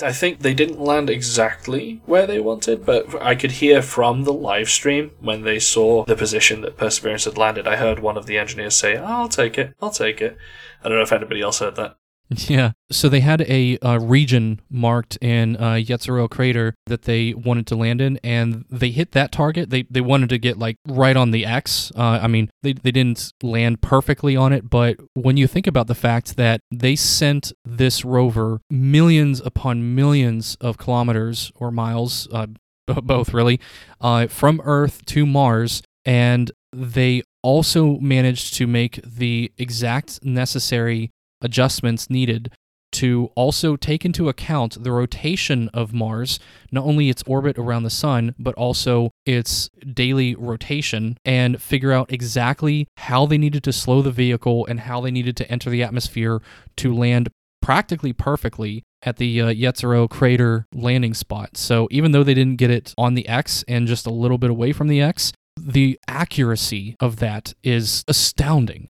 I 0.00 0.12
think 0.12 0.40
they 0.40 0.54
didn't 0.54 0.80
land 0.80 1.10
exactly 1.10 2.00
where 2.06 2.24
they 2.24 2.38
wanted, 2.38 2.86
but 2.86 3.20
I 3.20 3.34
could 3.34 3.52
hear 3.52 3.82
from 3.82 4.22
the 4.22 4.32
live 4.32 4.68
stream 4.68 5.10
when 5.20 5.42
they 5.42 5.58
saw 5.58 6.04
the 6.04 6.14
position 6.14 6.60
that 6.60 6.76
Perseverance 6.76 7.24
had 7.24 7.36
landed. 7.36 7.66
I 7.66 7.74
heard 7.74 7.98
one 7.98 8.16
of 8.16 8.26
the 8.26 8.38
engineers 8.38 8.76
say, 8.76 8.96
I'll 8.96 9.28
take 9.28 9.58
it, 9.58 9.74
I'll 9.82 9.90
take 9.90 10.20
it. 10.20 10.36
I 10.84 10.88
don't 10.88 10.98
know 10.98 11.02
if 11.02 11.12
anybody 11.12 11.42
else 11.42 11.58
heard 11.58 11.74
that. 11.76 11.96
Yeah. 12.48 12.72
So 12.90 13.08
they 13.08 13.20
had 13.20 13.42
a, 13.42 13.78
a 13.82 13.98
region 13.98 14.60
marked 14.70 15.16
in 15.20 15.56
uh, 15.56 15.74
Jezero 15.74 16.28
crater 16.28 16.74
that 16.86 17.02
they 17.02 17.34
wanted 17.34 17.66
to 17.68 17.76
land 17.76 18.00
in, 18.00 18.18
and 18.22 18.64
they 18.70 18.90
hit 18.90 19.12
that 19.12 19.32
target. 19.32 19.70
They 19.70 19.84
they 19.84 20.00
wanted 20.00 20.28
to 20.30 20.38
get 20.38 20.58
like 20.58 20.76
right 20.86 21.16
on 21.16 21.30
the 21.30 21.46
X. 21.46 21.92
Uh, 21.96 22.20
I 22.22 22.26
mean, 22.26 22.50
they 22.62 22.74
they 22.74 22.90
didn't 22.90 23.32
land 23.42 23.80
perfectly 23.80 24.36
on 24.36 24.52
it, 24.52 24.68
but 24.68 24.96
when 25.14 25.36
you 25.36 25.46
think 25.46 25.66
about 25.66 25.86
the 25.86 25.94
fact 25.94 26.36
that 26.36 26.60
they 26.70 26.96
sent 26.96 27.52
this 27.64 28.04
rover 28.04 28.60
millions 28.70 29.40
upon 29.44 29.94
millions 29.94 30.56
of 30.60 30.78
kilometers 30.78 31.52
or 31.54 31.70
miles, 31.70 32.28
uh, 32.32 32.46
both 32.86 33.32
really, 33.32 33.60
uh, 34.00 34.26
from 34.26 34.60
Earth 34.64 35.04
to 35.06 35.26
Mars, 35.26 35.82
and 36.04 36.50
they 36.72 37.22
also 37.42 37.98
managed 37.98 38.54
to 38.54 38.66
make 38.66 39.00
the 39.04 39.52
exact 39.56 40.24
necessary 40.24 41.10
adjustments 41.40 42.10
needed 42.10 42.50
to 42.90 43.30
also 43.34 43.76
take 43.76 44.04
into 44.04 44.28
account 44.28 44.82
the 44.82 44.92
rotation 44.92 45.68
of 45.74 45.92
Mars, 45.92 46.40
not 46.72 46.84
only 46.84 47.10
its 47.10 47.22
orbit 47.26 47.58
around 47.58 47.82
the 47.82 47.90
sun, 47.90 48.34
but 48.38 48.54
also 48.54 49.10
its 49.26 49.68
daily 49.92 50.34
rotation, 50.34 51.18
and 51.24 51.60
figure 51.60 51.92
out 51.92 52.10
exactly 52.12 52.88
how 52.96 53.26
they 53.26 53.38
needed 53.38 53.62
to 53.64 53.72
slow 53.72 54.00
the 54.00 54.10
vehicle 54.10 54.66
and 54.66 54.80
how 54.80 55.00
they 55.00 55.10
needed 55.10 55.36
to 55.36 55.50
enter 55.50 55.68
the 55.70 55.82
atmosphere 55.82 56.40
to 56.76 56.94
land 56.94 57.28
practically 57.60 58.12
perfectly 58.12 58.82
at 59.02 59.18
the 59.18 59.40
uh, 59.40 59.46
Jezero 59.48 60.08
crater 60.08 60.66
landing 60.72 61.14
spot. 61.14 61.56
So 61.56 61.88
even 61.90 62.12
though 62.12 62.24
they 62.24 62.34
didn't 62.34 62.56
get 62.56 62.70
it 62.70 62.94
on 62.96 63.14
the 63.14 63.28
X 63.28 63.64
and 63.68 63.86
just 63.86 64.06
a 64.06 64.10
little 64.10 64.38
bit 64.38 64.50
away 64.50 64.72
from 64.72 64.88
the 64.88 65.00
X, 65.00 65.32
the 65.60 65.98
accuracy 66.08 66.96
of 67.00 67.16
that 67.16 67.52
is 67.62 68.04
astounding. 68.08 68.88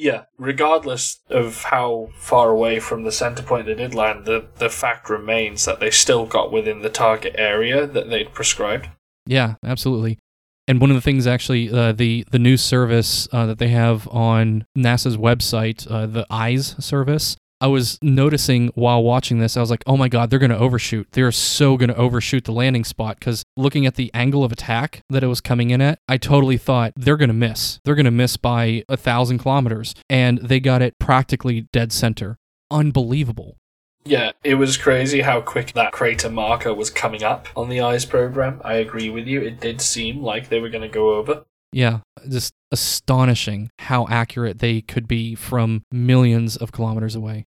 Yeah, 0.00 0.24
regardless 0.38 1.18
of 1.28 1.64
how 1.64 2.10
far 2.14 2.50
away 2.50 2.78
from 2.78 3.02
the 3.02 3.10
center 3.10 3.42
point 3.42 3.66
they 3.66 3.74
did 3.74 3.96
land, 3.96 4.26
the, 4.26 4.46
the 4.58 4.70
fact 4.70 5.10
remains 5.10 5.64
that 5.64 5.80
they 5.80 5.90
still 5.90 6.24
got 6.24 6.52
within 6.52 6.82
the 6.82 6.88
target 6.88 7.34
area 7.36 7.84
that 7.84 8.08
they'd 8.08 8.32
prescribed. 8.32 8.88
Yeah, 9.26 9.54
absolutely. 9.64 10.20
And 10.68 10.80
one 10.80 10.90
of 10.90 10.94
the 10.94 11.00
things, 11.00 11.26
actually, 11.26 11.72
uh, 11.72 11.92
the 11.92 12.24
the 12.30 12.38
news 12.38 12.62
service 12.62 13.26
uh, 13.32 13.46
that 13.46 13.58
they 13.58 13.68
have 13.68 14.06
on 14.08 14.66
NASA's 14.76 15.16
website, 15.16 15.90
uh, 15.90 16.06
the 16.06 16.26
EYES 16.30 16.76
service, 16.78 17.36
I 17.60 17.66
was 17.66 17.98
noticing 18.02 18.68
while 18.74 19.02
watching 19.02 19.38
this, 19.38 19.56
I 19.56 19.60
was 19.60 19.70
like, 19.70 19.82
oh 19.86 19.96
my 19.96 20.08
God, 20.08 20.30
they're 20.30 20.38
going 20.38 20.50
to 20.50 20.58
overshoot. 20.58 21.08
They're 21.12 21.32
so 21.32 21.76
going 21.76 21.88
to 21.88 21.96
overshoot 21.96 22.44
the 22.44 22.52
landing 22.52 22.84
spot 22.84 23.18
because 23.18 23.44
looking 23.56 23.84
at 23.84 23.96
the 23.96 24.10
angle 24.14 24.44
of 24.44 24.52
attack 24.52 25.02
that 25.10 25.24
it 25.24 25.26
was 25.26 25.40
coming 25.40 25.70
in 25.70 25.80
at, 25.80 25.98
I 26.08 26.18
totally 26.18 26.56
thought 26.56 26.92
they're 26.96 27.16
going 27.16 27.28
to 27.28 27.34
miss. 27.34 27.80
They're 27.84 27.96
going 27.96 28.04
to 28.04 28.10
miss 28.10 28.36
by 28.36 28.84
a 28.88 28.96
thousand 28.96 29.38
kilometers. 29.38 29.94
And 30.08 30.38
they 30.38 30.60
got 30.60 30.82
it 30.82 30.98
practically 30.98 31.62
dead 31.72 31.92
center. 31.92 32.38
Unbelievable. 32.70 33.56
Yeah, 34.04 34.32
it 34.44 34.54
was 34.54 34.76
crazy 34.76 35.20
how 35.22 35.40
quick 35.40 35.72
that 35.72 35.92
crater 35.92 36.30
marker 36.30 36.72
was 36.72 36.90
coming 36.90 37.22
up 37.22 37.48
on 37.56 37.68
the 37.68 37.78
EYES 37.78 38.08
program. 38.08 38.60
I 38.64 38.74
agree 38.74 39.10
with 39.10 39.26
you. 39.26 39.40
It 39.42 39.60
did 39.60 39.80
seem 39.80 40.22
like 40.22 40.48
they 40.48 40.60
were 40.60 40.70
going 40.70 40.82
to 40.82 40.88
go 40.88 41.14
over. 41.14 41.44
Yeah, 41.72 41.98
just 42.26 42.54
astonishing 42.72 43.70
how 43.80 44.06
accurate 44.08 44.60
they 44.60 44.80
could 44.80 45.06
be 45.06 45.34
from 45.34 45.82
millions 45.92 46.56
of 46.56 46.72
kilometers 46.72 47.14
away. 47.14 47.44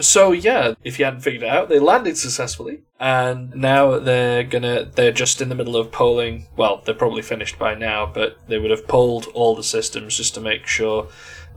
So 0.00 0.32
yeah, 0.32 0.74
if 0.82 0.98
you 0.98 1.04
hadn't 1.04 1.20
figured 1.20 1.42
it 1.42 1.48
out, 1.48 1.68
they 1.68 1.78
landed 1.78 2.16
successfully, 2.16 2.82
and 2.98 3.54
now 3.54 3.98
they're 3.98 4.42
gonna 4.42 4.90
they're 4.94 5.12
just 5.12 5.40
in 5.42 5.48
the 5.48 5.54
middle 5.54 5.76
of 5.76 5.92
polling. 5.92 6.46
Well, 6.56 6.82
they're 6.84 6.94
probably 6.94 7.22
finished 7.22 7.58
by 7.58 7.74
now, 7.74 8.06
but 8.06 8.38
they 8.48 8.58
would 8.58 8.70
have 8.70 8.88
polled 8.88 9.26
all 9.34 9.54
the 9.54 9.62
systems 9.62 10.16
just 10.16 10.34
to 10.34 10.40
make 10.40 10.66
sure 10.66 11.08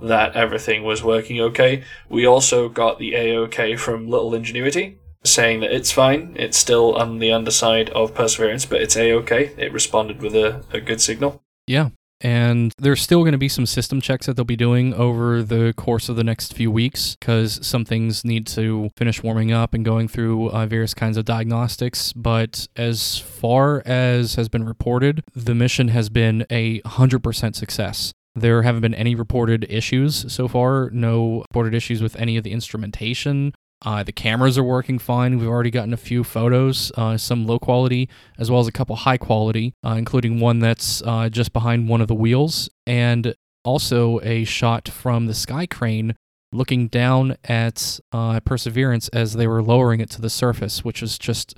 that 0.01 0.35
everything 0.35 0.83
was 0.83 1.03
working 1.03 1.39
okay. 1.39 1.83
We 2.09 2.25
also 2.25 2.67
got 2.67 2.99
the 2.99 3.13
AOK 3.13 3.79
from 3.79 4.09
Little 4.09 4.35
Ingenuity 4.35 4.99
saying 5.23 5.61
that 5.61 5.71
it's 5.71 5.91
fine. 5.91 6.35
It's 6.37 6.57
still 6.57 6.95
on 6.95 7.19
the 7.19 7.31
underside 7.31 7.89
of 7.91 8.13
Perseverance, 8.13 8.65
but 8.65 8.81
it's 8.81 8.95
AOK. 8.95 9.57
It 9.57 9.73
responded 9.73 10.21
with 10.21 10.35
a, 10.35 10.63
a 10.71 10.79
good 10.79 11.01
signal. 11.01 11.41
Yeah. 11.67 11.89
And 12.21 12.73
there's 12.77 13.01
still 13.01 13.21
going 13.21 13.33
to 13.33 13.37
be 13.37 13.49
some 13.49 13.65
system 13.65 13.99
checks 14.01 14.25
that 14.25 14.35
they'll 14.35 14.45
be 14.45 14.55
doing 14.55 14.93
over 14.93 15.43
the 15.43 15.73
course 15.75 16.07
of 16.09 16.15
the 16.15 16.23
next 16.23 16.53
few 16.53 16.71
weeks 16.71 17.15
because 17.19 17.65
some 17.65 17.83
things 17.83 18.23
need 18.23 18.47
to 18.47 18.89
finish 18.95 19.21
warming 19.21 19.51
up 19.51 19.73
and 19.73 19.83
going 19.83 20.07
through 20.07 20.49
uh, 20.49 20.65
various 20.65 20.93
kinds 20.93 21.17
of 21.17 21.25
diagnostics. 21.25 22.13
But 22.13 22.67
as 22.75 23.17
far 23.17 23.83
as 23.85 24.35
has 24.35 24.49
been 24.49 24.65
reported, 24.65 25.23
the 25.35 25.55
mission 25.55 25.89
has 25.89 26.09
been 26.09 26.45
a 26.49 26.79
100% 26.81 27.55
success. 27.55 28.13
There 28.33 28.63
haven't 28.63 28.81
been 28.81 28.93
any 28.93 29.15
reported 29.15 29.65
issues 29.69 30.31
so 30.31 30.47
far, 30.47 30.89
no 30.91 31.45
reported 31.49 31.73
issues 31.73 32.01
with 32.01 32.15
any 32.17 32.35
of 32.35 32.43
the 32.43 32.51
instrumentation 32.51 33.53
uh, 33.83 34.03
the 34.03 34.11
cameras 34.11 34.57
are 34.57 34.63
working 34.63 34.99
fine. 34.99 35.37
We've 35.37 35.49
already 35.49 35.71
gotten 35.71 35.93
a 35.93 35.97
few 35.97 36.23
photos, 36.23 36.91
uh, 36.95 37.17
some 37.17 37.45
low 37.45 37.59
quality, 37.59 38.09
as 38.37 38.49
well 38.49 38.59
as 38.59 38.67
a 38.67 38.71
couple 38.71 38.95
high 38.95 39.17
quality, 39.17 39.73
uh, 39.85 39.95
including 39.97 40.39
one 40.39 40.59
that's 40.59 41.01
uh, 41.05 41.29
just 41.29 41.53
behind 41.53 41.89
one 41.89 42.01
of 42.01 42.07
the 42.07 42.15
wheels, 42.15 42.69
and 42.87 43.35
also 43.63 44.19
a 44.21 44.43
shot 44.43 44.87
from 44.87 45.25
the 45.25 45.33
sky 45.33 45.65
crane 45.65 46.15
looking 46.53 46.87
down 46.87 47.35
at 47.43 47.99
uh, 48.11 48.39
Perseverance 48.39 49.09
as 49.09 49.33
they 49.33 49.47
were 49.47 49.61
lowering 49.61 49.99
it 49.99 50.09
to 50.11 50.21
the 50.21 50.29
surface, 50.29 50.83
which 50.83 51.03
is 51.03 51.17
just 51.17 51.55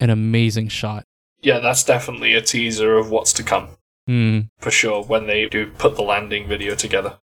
an 0.00 0.10
amazing 0.10 0.68
shot. 0.68 1.04
Yeah, 1.40 1.58
that's 1.58 1.84
definitely 1.84 2.34
a 2.34 2.42
teaser 2.42 2.96
of 2.96 3.10
what's 3.10 3.32
to 3.34 3.42
come. 3.42 3.68
Mm. 4.08 4.48
For 4.58 4.70
sure, 4.70 5.04
when 5.04 5.26
they 5.26 5.46
do 5.46 5.66
put 5.66 5.96
the 5.96 6.02
landing 6.02 6.48
video 6.48 6.74
together. 6.74 7.18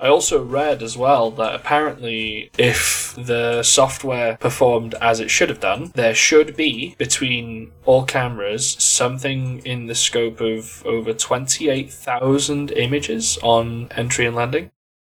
I 0.00 0.08
also 0.08 0.42
read 0.42 0.82
as 0.82 0.96
well 0.96 1.30
that 1.32 1.54
apparently, 1.54 2.50
if 2.56 3.14
the 3.18 3.62
software 3.62 4.38
performed 4.38 4.94
as 4.94 5.20
it 5.20 5.30
should 5.30 5.50
have 5.50 5.60
done, 5.60 5.92
there 5.94 6.14
should 6.14 6.56
be 6.56 6.94
between 6.96 7.72
all 7.84 8.04
cameras 8.04 8.82
something 8.82 9.58
in 9.66 9.88
the 9.88 9.94
scope 9.94 10.40
of 10.40 10.82
over 10.86 11.12
28,000 11.12 12.70
images 12.72 13.38
on 13.42 13.88
entry 13.94 14.24
and 14.24 14.34
landing. 14.34 14.70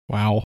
Wow. 0.08 0.44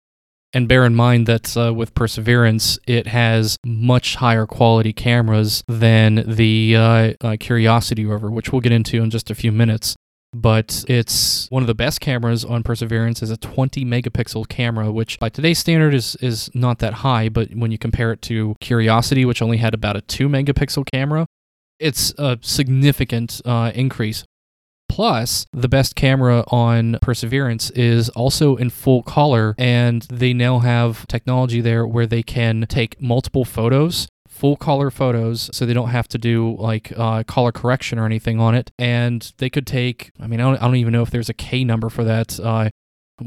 And 0.55 0.67
bear 0.67 0.87
in 0.87 0.95
mind 0.95 1.27
that 1.27 1.55
uh, 1.55 1.75
with 1.75 1.95
Perseverance, 1.95 2.79
it 2.87 3.09
has 3.09 3.59
much 3.67 4.17
higher 4.17 4.47
quality 4.47 4.95
cameras 4.95 5.63
than 5.69 6.25
the 6.27 6.77
uh, 6.77 7.13
uh, 7.21 7.37
Curiosity 7.39 8.07
rover, 8.07 8.31
which 8.31 8.51
we'll 8.51 8.61
get 8.61 8.73
into 8.73 9.03
in 9.03 9.11
just 9.11 9.31
a 9.31 9.35
few 9.35 9.53
minutes 9.53 9.95
but 10.35 10.85
it's 10.89 11.51
one 11.51 11.63
of 11.63 11.67
the 11.67 11.75
best 11.75 12.01
cameras 12.01 12.45
on 12.45 12.63
Perseverance 12.63 13.23
is 13.23 13.31
a 13.31 13.37
20 13.37 13.85
megapixel 13.85 14.49
camera, 14.49 14.91
which 14.91 15.19
by 15.19 15.29
today's 15.29 15.59
standard 15.59 15.95
is 15.95 16.17
is 16.17 16.51
not 16.55 16.79
that 16.79 16.95
high, 16.95 17.29
but 17.29 17.55
when 17.55 17.71
you 17.71 17.79
compare 17.79 18.13
it 18.13 18.23
to 18.23 18.57
Curiosity, 18.61 19.25
which 19.25 19.43
only 19.43 19.59
had 19.59 19.75
about 19.75 19.97
a 19.97 20.01
2 20.03 20.29
megapixel 20.29 20.85
camera, 20.93 21.27
it's 21.79 22.15
a 22.19 22.39
significant 22.41 23.41
uh, 23.45 23.73
increase. 23.75 24.25
Plus, 24.89 25.47
the 25.55 25.69
best 25.69 25.97
camera 25.97 26.45
on 26.49 26.99
Perseverance 27.01 27.71
is 27.71 28.11
also 28.11 28.57
in 28.57 28.69
full 28.69 29.03
color, 29.03 29.55
and 29.57 30.03
they 30.11 30.35
now 30.35 30.59
have 30.59 31.07
technology 31.07 31.63
there 31.63 31.87
where 31.87 32.07
they 32.07 32.23
can 32.23 32.67
take 32.69 33.01
multiple 33.01 33.47
photos 33.47 34.07
full 34.33 34.57
color 34.57 34.91
photos 34.91 35.51
so 35.53 35.67
they 35.67 35.75
don't 35.75 35.91
have 35.91 36.09
to 36.09 36.19
do 36.19 36.57
like 36.59 36.91
uh, 36.97 37.23
color 37.25 37.53
correction 37.53 37.99
or 37.99 38.07
anything 38.07 38.41
on 38.41 38.55
it. 38.55 38.73
And 38.79 39.31
they 39.39 39.51
could 39.51 39.67
take 39.67 40.11
i 40.19 40.27
mean 40.27 40.41
i 40.41 40.45
don't, 40.45 40.57
I 40.57 40.65
don't 40.67 40.77
even 40.77 40.93
know 40.93 41.03
if 41.03 41.11
there's 41.11 41.29
a 41.29 41.35
k 41.35 41.65
number 41.65 41.89
for 41.91 42.03
that. 42.05 42.41
Uh, 42.41 42.71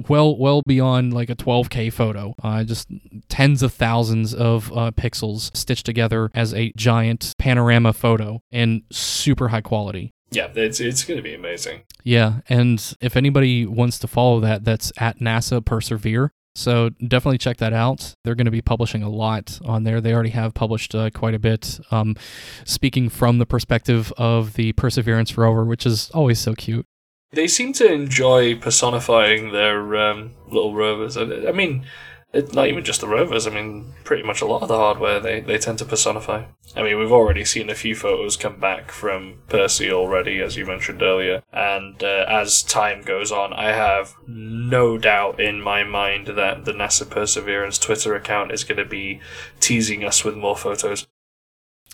well 0.10 0.36
well 0.38 0.64
beyond 0.68 1.14
like 1.14 1.30
a 1.30 1.36
12k 1.36 1.94
photo. 1.94 2.34
Uh, 2.44 2.64
just 2.64 2.90
tens 3.30 3.62
of 3.62 3.72
thousands 3.72 4.34
of 4.34 4.72
uh, 4.74 4.92
pixels 4.92 5.56
stitched 5.56 5.86
together 5.86 6.32
as 6.34 6.54
a 6.54 6.74
giant 6.76 7.34
panorama 7.38 7.94
photo 7.94 8.42
and 8.52 8.82
super 8.92 9.50
high 9.50 9.62
quality. 9.62 10.12
Yeah 10.32 10.48
it's, 10.56 10.80
it's 10.80 11.04
going 11.04 11.18
to 11.18 11.24
be 11.24 11.36
amazing. 11.36 11.84
Yeah 12.04 12.40
and 12.50 12.96
if 13.00 13.16
anybody 13.16 13.66
wants 13.66 14.00
to 14.00 14.08
follow 14.08 14.40
that 14.40 14.64
that's 14.66 14.92
at 14.98 15.20
nasa 15.20 15.64
persevere 15.64 16.32
so 16.56 16.90
definitely 17.06 17.38
check 17.38 17.58
that 17.58 17.74
out. 17.74 18.16
They're 18.24 18.36
going 18.36 18.46
to 18.46 18.52
be 18.52 18.62
publishing 18.62 19.04
a 19.04 19.10
lot 19.10 19.60
on 19.66 19.84
there. 19.84 20.00
They 20.00 20.14
already 20.14 20.30
have 20.30 20.54
published 20.54 20.96
uh, 20.96 21.10
quite 21.10 21.34
a 21.34 21.40
bit. 21.40 21.80
Um, 21.92 22.16
speaking 22.64 23.10
from 23.10 23.38
the 23.38 23.46
perspective 23.46 24.14
of 24.18 24.54
the 24.54 24.72
Perseverance 24.74 25.38
rover, 25.38 25.66
which 25.66 25.86
is 25.86 26.10
always 26.12 26.40
so 26.40 26.54
cute. 26.54 26.86
They 27.32 27.48
seem 27.48 27.74
to 27.74 27.92
enjoy 27.92 28.56
personifying 28.56 29.52
their 29.52 29.98
um, 29.98 30.32
little 30.48 30.74
rovers. 30.74 31.18
I 31.18 31.52
mean, 31.52 31.86
it's 32.36 32.54
not 32.54 32.68
even 32.68 32.84
just 32.84 33.00
the 33.00 33.08
rovers. 33.08 33.48
I 33.48 33.50
mean, 33.50 33.94
pretty 34.04 34.24
much 34.24 34.42
a 34.42 34.46
lot 34.46 34.62
of 34.62 34.68
the 34.68 34.78
hardware 34.78 35.22
they, 35.22 35.40
they 35.40 35.58
tend 35.58 35.78
to 35.80 35.86
personify. 35.86 36.44
I 36.76 36.84
mean, 36.84 37.00
we've 37.00 37.12
already 37.12 37.46
seen 37.46 37.70
a 37.70 37.76
few 37.76 37.96
photos 37.96 38.36
come 38.36 38.60
back 38.60 38.92
from 38.92 39.40
Percy 39.48 39.90
already, 39.90 40.42
as 40.42 40.58
you 40.58 40.66
mentioned 40.66 41.02
earlier. 41.02 41.42
And 41.54 42.04
uh, 42.04 42.26
as 42.28 42.62
time 42.62 43.04
goes 43.04 43.32
on, 43.32 43.54
I 43.54 43.72
have 43.72 44.16
no 44.28 44.98
doubt 44.98 45.40
in 45.40 45.62
my 45.62 45.86
mind 45.86 46.28
that 46.28 46.66
the 46.66 46.74
NASA 46.74 47.10
Perseverance 47.10 47.80
Twitter 47.80 48.14
account 48.16 48.52
is 48.52 48.66
going 48.66 48.80
to 48.80 48.86
be 48.86 49.22
teasing 49.62 50.04
us 50.04 50.26
with 50.26 50.36
more 50.36 50.58
photos. 50.58 51.08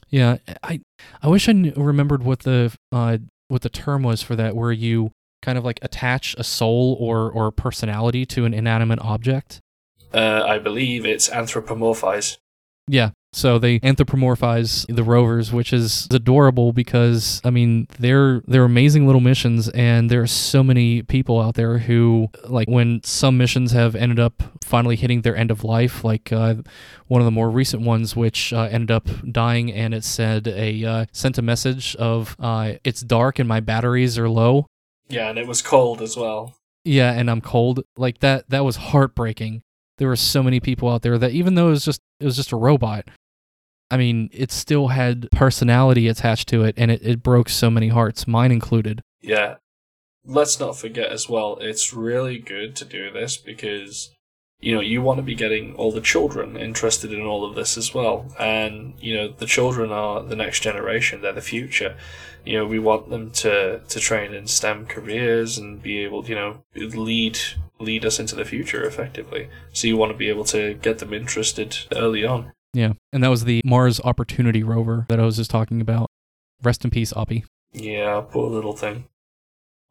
Yeah, 0.09 0.37
I 0.63 0.81
I 1.21 1.27
wish 1.27 1.47
I 1.47 1.53
knew, 1.53 1.73
remembered 1.77 2.23
what 2.23 2.39
the 2.39 2.75
uh, 2.91 3.19
what 3.47 3.61
the 3.61 3.69
term 3.69 4.03
was 4.03 4.23
for 4.23 4.35
that, 4.35 4.55
where 4.55 4.71
you 4.71 5.11
kind 5.41 5.57
of 5.57 5.63
like 5.63 5.79
attach 5.81 6.35
a 6.37 6.43
soul 6.43 6.97
or 6.99 7.31
or 7.31 7.51
personality 7.51 8.25
to 8.25 8.45
an 8.45 8.53
inanimate 8.53 8.99
object. 8.99 9.61
Uh, 10.13 10.43
I 10.45 10.59
believe 10.59 11.05
it's 11.05 11.29
anthropomorphize. 11.29 12.37
Yeah. 12.87 13.11
So 13.33 13.59
they 13.59 13.79
anthropomorphize 13.79 14.93
the 14.93 15.03
rovers, 15.03 15.53
which 15.53 15.71
is 15.71 16.05
adorable 16.11 16.73
because 16.73 17.39
I 17.45 17.49
mean 17.49 17.87
they're 17.97 18.41
they're 18.45 18.65
amazing 18.65 19.05
little 19.05 19.21
missions, 19.21 19.69
and 19.69 20.09
there 20.09 20.21
are 20.21 20.27
so 20.27 20.61
many 20.63 21.01
people 21.01 21.39
out 21.39 21.55
there 21.55 21.77
who 21.77 22.27
like 22.49 22.67
when 22.67 23.01
some 23.03 23.37
missions 23.37 23.71
have 23.71 23.95
ended 23.95 24.19
up 24.19 24.43
finally 24.61 24.97
hitting 24.97 25.21
their 25.21 25.37
end 25.37 25.49
of 25.49 25.63
life, 25.63 26.03
like 26.03 26.33
uh, 26.33 26.55
one 27.07 27.21
of 27.21 27.25
the 27.25 27.31
more 27.31 27.49
recent 27.49 27.83
ones, 27.83 28.17
which 28.17 28.51
uh, 28.51 28.67
ended 28.69 28.91
up 28.91 29.07
dying, 29.31 29.71
and 29.71 29.93
it 29.93 30.03
said 30.03 30.45
a 30.49 30.83
uh, 30.83 31.05
sent 31.13 31.37
a 31.37 31.41
message 31.41 31.95
of 31.95 32.35
uh, 32.37 32.73
it's 32.83 32.99
dark 32.99 33.39
and 33.39 33.47
my 33.47 33.61
batteries 33.61 34.17
are 34.19 34.27
low. 34.27 34.65
Yeah, 35.07 35.29
and 35.29 35.39
it 35.39 35.47
was 35.47 35.61
cold 35.61 36.01
as 36.01 36.17
well. 36.17 36.57
Yeah, 36.83 37.13
and 37.13 37.31
I'm 37.31 37.39
cold. 37.39 37.83
Like 37.95 38.19
that. 38.19 38.49
That 38.49 38.65
was 38.65 38.75
heartbreaking 38.75 39.61
there 40.01 40.07
were 40.07 40.15
so 40.15 40.41
many 40.41 40.59
people 40.59 40.89
out 40.89 41.03
there 41.03 41.19
that 41.19 41.29
even 41.29 41.53
though 41.53 41.67
it 41.67 41.71
was 41.71 41.85
just 41.85 42.01
it 42.19 42.25
was 42.25 42.35
just 42.35 42.51
a 42.51 42.55
robot 42.55 43.07
i 43.91 43.97
mean 43.97 44.31
it 44.33 44.51
still 44.51 44.87
had 44.87 45.29
personality 45.31 46.07
attached 46.07 46.49
to 46.49 46.63
it 46.63 46.73
and 46.75 46.89
it, 46.89 46.99
it 47.03 47.21
broke 47.21 47.47
so 47.47 47.69
many 47.69 47.89
hearts 47.89 48.27
mine 48.27 48.51
included. 48.51 48.99
Yeah. 49.21 49.57
Let's 50.25 50.59
not 50.59 50.75
forget 50.75 51.11
as 51.11 51.29
well 51.29 51.57
it's 51.61 51.93
really 51.93 52.39
good 52.39 52.75
to 52.77 52.85
do 52.85 53.11
this 53.11 53.37
because 53.37 54.09
you 54.61 54.73
know 54.73 54.81
you 54.81 55.01
want 55.01 55.17
to 55.17 55.23
be 55.23 55.35
getting 55.35 55.75
all 55.75 55.91
the 55.91 56.01
children 56.01 56.55
interested 56.55 57.11
in 57.11 57.21
all 57.21 57.43
of 57.43 57.55
this 57.55 57.77
as 57.77 57.93
well 57.93 58.33
and 58.39 58.93
you 58.99 59.15
know 59.15 59.27
the 59.27 59.45
children 59.45 59.91
are 59.91 60.23
the 60.23 60.35
next 60.35 60.61
generation 60.61 61.21
they're 61.21 61.33
the 61.33 61.41
future 61.41 61.97
you 62.45 62.57
know 62.57 62.65
we 62.65 62.79
want 62.79 63.09
them 63.09 63.31
to 63.31 63.79
to 63.87 63.99
train 63.99 64.33
in 64.33 64.47
stem 64.47 64.85
careers 64.85 65.57
and 65.57 65.81
be 65.81 65.99
able 65.99 66.25
you 66.25 66.35
know 66.35 66.63
lead 66.75 67.37
lead 67.81 68.05
us 68.05 68.19
into 68.19 68.35
the 68.35 68.45
future 68.45 68.83
effectively. 68.83 69.49
So 69.73 69.87
you 69.87 69.97
want 69.97 70.11
to 70.11 70.17
be 70.17 70.29
able 70.29 70.45
to 70.45 70.75
get 70.75 70.99
them 70.99 71.13
interested 71.13 71.77
early 71.95 72.25
on. 72.25 72.51
Yeah, 72.73 72.93
and 73.11 73.23
that 73.23 73.29
was 73.29 73.43
the 73.43 73.61
Mars 73.65 73.99
Opportunity 74.03 74.63
rover 74.63 75.05
that 75.09 75.19
I 75.19 75.25
was 75.25 75.37
just 75.37 75.51
talking 75.51 75.81
about. 75.81 76.09
Rest 76.63 76.85
in 76.85 76.91
peace, 76.91 77.11
Oppie. 77.13 77.43
Yeah, 77.73 78.21
poor 78.29 78.49
little 78.49 78.75
thing. 78.75 79.05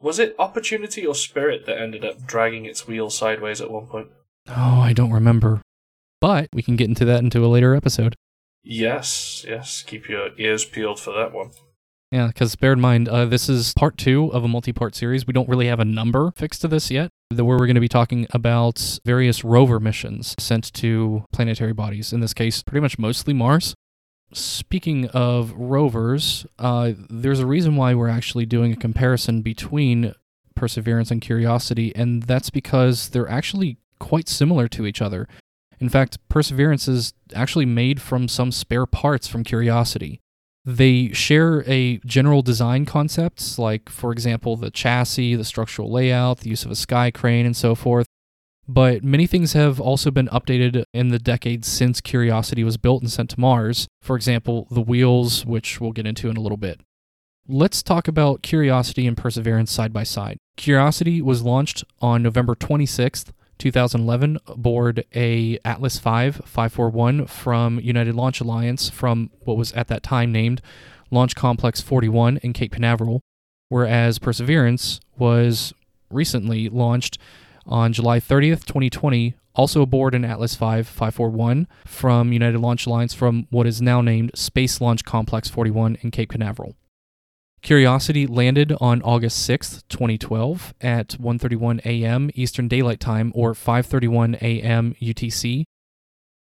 Was 0.00 0.18
it 0.18 0.34
Opportunity 0.38 1.04
or 1.04 1.14
Spirit 1.14 1.66
that 1.66 1.78
ended 1.78 2.04
up 2.04 2.24
dragging 2.26 2.64
its 2.64 2.86
wheel 2.86 3.10
sideways 3.10 3.60
at 3.60 3.70
one 3.70 3.86
point? 3.86 4.08
Oh, 4.50 4.80
I 4.80 4.92
don't 4.92 5.12
remember. 5.12 5.62
But 6.20 6.48
we 6.52 6.62
can 6.62 6.76
get 6.76 6.88
into 6.88 7.04
that 7.06 7.22
into 7.22 7.44
a 7.44 7.48
later 7.48 7.74
episode. 7.74 8.16
Yes, 8.62 9.44
yes. 9.48 9.82
Keep 9.82 10.08
your 10.08 10.30
ears 10.38 10.64
peeled 10.64 11.00
for 11.00 11.12
that 11.14 11.32
one. 11.32 11.50
Yeah, 12.12 12.26
because 12.26 12.56
bear 12.56 12.72
in 12.72 12.80
mind, 12.80 13.08
uh, 13.08 13.26
this 13.26 13.48
is 13.48 13.72
part 13.74 13.96
two 13.96 14.32
of 14.32 14.42
a 14.42 14.48
multi 14.48 14.72
part 14.72 14.96
series. 14.96 15.26
We 15.26 15.32
don't 15.32 15.48
really 15.48 15.68
have 15.68 15.78
a 15.78 15.84
number 15.84 16.32
fixed 16.34 16.60
to 16.62 16.68
this 16.68 16.90
yet, 16.90 17.10
where 17.30 17.44
we're 17.44 17.58
going 17.66 17.76
to 17.76 17.80
be 17.80 17.88
talking 17.88 18.26
about 18.32 18.98
various 19.04 19.44
rover 19.44 19.78
missions 19.78 20.34
sent 20.38 20.72
to 20.74 21.24
planetary 21.32 21.72
bodies, 21.72 22.12
in 22.12 22.18
this 22.20 22.34
case, 22.34 22.62
pretty 22.64 22.80
much 22.80 22.98
mostly 22.98 23.32
Mars. 23.32 23.74
Speaking 24.32 25.06
of 25.08 25.52
rovers, 25.52 26.46
uh, 26.58 26.92
there's 27.08 27.40
a 27.40 27.46
reason 27.46 27.76
why 27.76 27.94
we're 27.94 28.08
actually 28.08 28.46
doing 28.46 28.72
a 28.72 28.76
comparison 28.76 29.40
between 29.42 30.12
Perseverance 30.56 31.12
and 31.12 31.20
Curiosity, 31.20 31.94
and 31.94 32.24
that's 32.24 32.50
because 32.50 33.10
they're 33.10 33.28
actually 33.28 33.78
quite 34.00 34.28
similar 34.28 34.66
to 34.68 34.86
each 34.86 35.00
other. 35.00 35.28
In 35.78 35.88
fact, 35.88 36.18
Perseverance 36.28 36.88
is 36.88 37.14
actually 37.34 37.66
made 37.66 38.02
from 38.02 38.26
some 38.26 38.50
spare 38.50 38.86
parts 38.86 39.28
from 39.28 39.44
Curiosity. 39.44 40.20
They 40.64 41.12
share 41.12 41.64
a 41.66 41.98
general 42.04 42.42
design 42.42 42.84
concepts, 42.84 43.58
like, 43.58 43.88
for 43.88 44.12
example, 44.12 44.56
the 44.56 44.70
chassis, 44.70 45.36
the 45.36 45.44
structural 45.44 45.90
layout, 45.90 46.40
the 46.40 46.50
use 46.50 46.64
of 46.64 46.70
a 46.70 46.76
sky 46.76 47.10
crane, 47.10 47.46
and 47.46 47.56
so 47.56 47.74
forth. 47.74 48.06
But 48.68 49.02
many 49.02 49.26
things 49.26 49.54
have 49.54 49.80
also 49.80 50.10
been 50.10 50.28
updated 50.28 50.84
in 50.92 51.08
the 51.08 51.18
decades 51.18 51.66
since 51.66 52.00
Curiosity 52.00 52.62
was 52.62 52.76
built 52.76 53.02
and 53.02 53.10
sent 53.10 53.30
to 53.30 53.40
Mars. 53.40 53.88
For 54.02 54.16
example, 54.16 54.68
the 54.70 54.82
wheels, 54.82 55.46
which 55.46 55.80
we'll 55.80 55.92
get 55.92 56.06
into 56.06 56.28
in 56.28 56.36
a 56.36 56.40
little 56.40 56.58
bit. 56.58 56.80
Let's 57.48 57.82
talk 57.82 58.06
about 58.06 58.42
Curiosity 58.42 59.08
and 59.08 59.16
Perseverance 59.16 59.72
side 59.72 59.92
by 59.92 60.04
side. 60.04 60.36
Curiosity 60.56 61.20
was 61.20 61.42
launched 61.42 61.82
on 62.00 62.22
November 62.22 62.54
26th, 62.54 63.32
2011 63.60 64.38
aboard 64.46 65.04
a 65.14 65.58
Atlas 65.64 65.98
V 65.98 66.30
541 66.30 67.26
from 67.26 67.78
United 67.78 68.14
Launch 68.14 68.40
Alliance 68.40 68.88
from 68.88 69.30
what 69.44 69.56
was 69.56 69.72
at 69.72 69.88
that 69.88 70.02
time 70.02 70.32
named 70.32 70.62
Launch 71.10 71.36
Complex 71.36 71.80
41 71.80 72.38
in 72.38 72.52
Cape 72.52 72.72
Canaveral, 72.72 73.20
whereas 73.68 74.18
Perseverance 74.18 74.98
was 75.18 75.74
recently 76.10 76.68
launched 76.68 77.18
on 77.66 77.92
July 77.92 78.18
30th, 78.18 78.64
2020, 78.64 79.34
also 79.54 79.82
aboard 79.82 80.14
an 80.14 80.24
Atlas 80.24 80.54
V 80.54 80.82
541 80.82 81.68
from 81.84 82.32
United 82.32 82.58
Launch 82.58 82.86
Alliance 82.86 83.12
from 83.12 83.46
what 83.50 83.66
is 83.66 83.82
now 83.82 84.00
named 84.00 84.30
Space 84.34 84.80
Launch 84.80 85.04
Complex 85.04 85.48
41 85.48 85.98
in 86.00 86.10
Cape 86.10 86.30
Canaveral. 86.30 86.74
Curiosity 87.62 88.26
landed 88.26 88.72
on 88.80 89.02
August 89.02 89.48
6th, 89.48 89.82
2012 89.88 90.74
at 90.80 91.08
1:31 91.20 91.84
a.m. 91.84 92.30
Eastern 92.34 92.68
Daylight 92.68 93.00
Time 93.00 93.32
or 93.34 93.52
5:31 93.52 94.40
a.m. 94.40 94.94
UTC, 95.00 95.64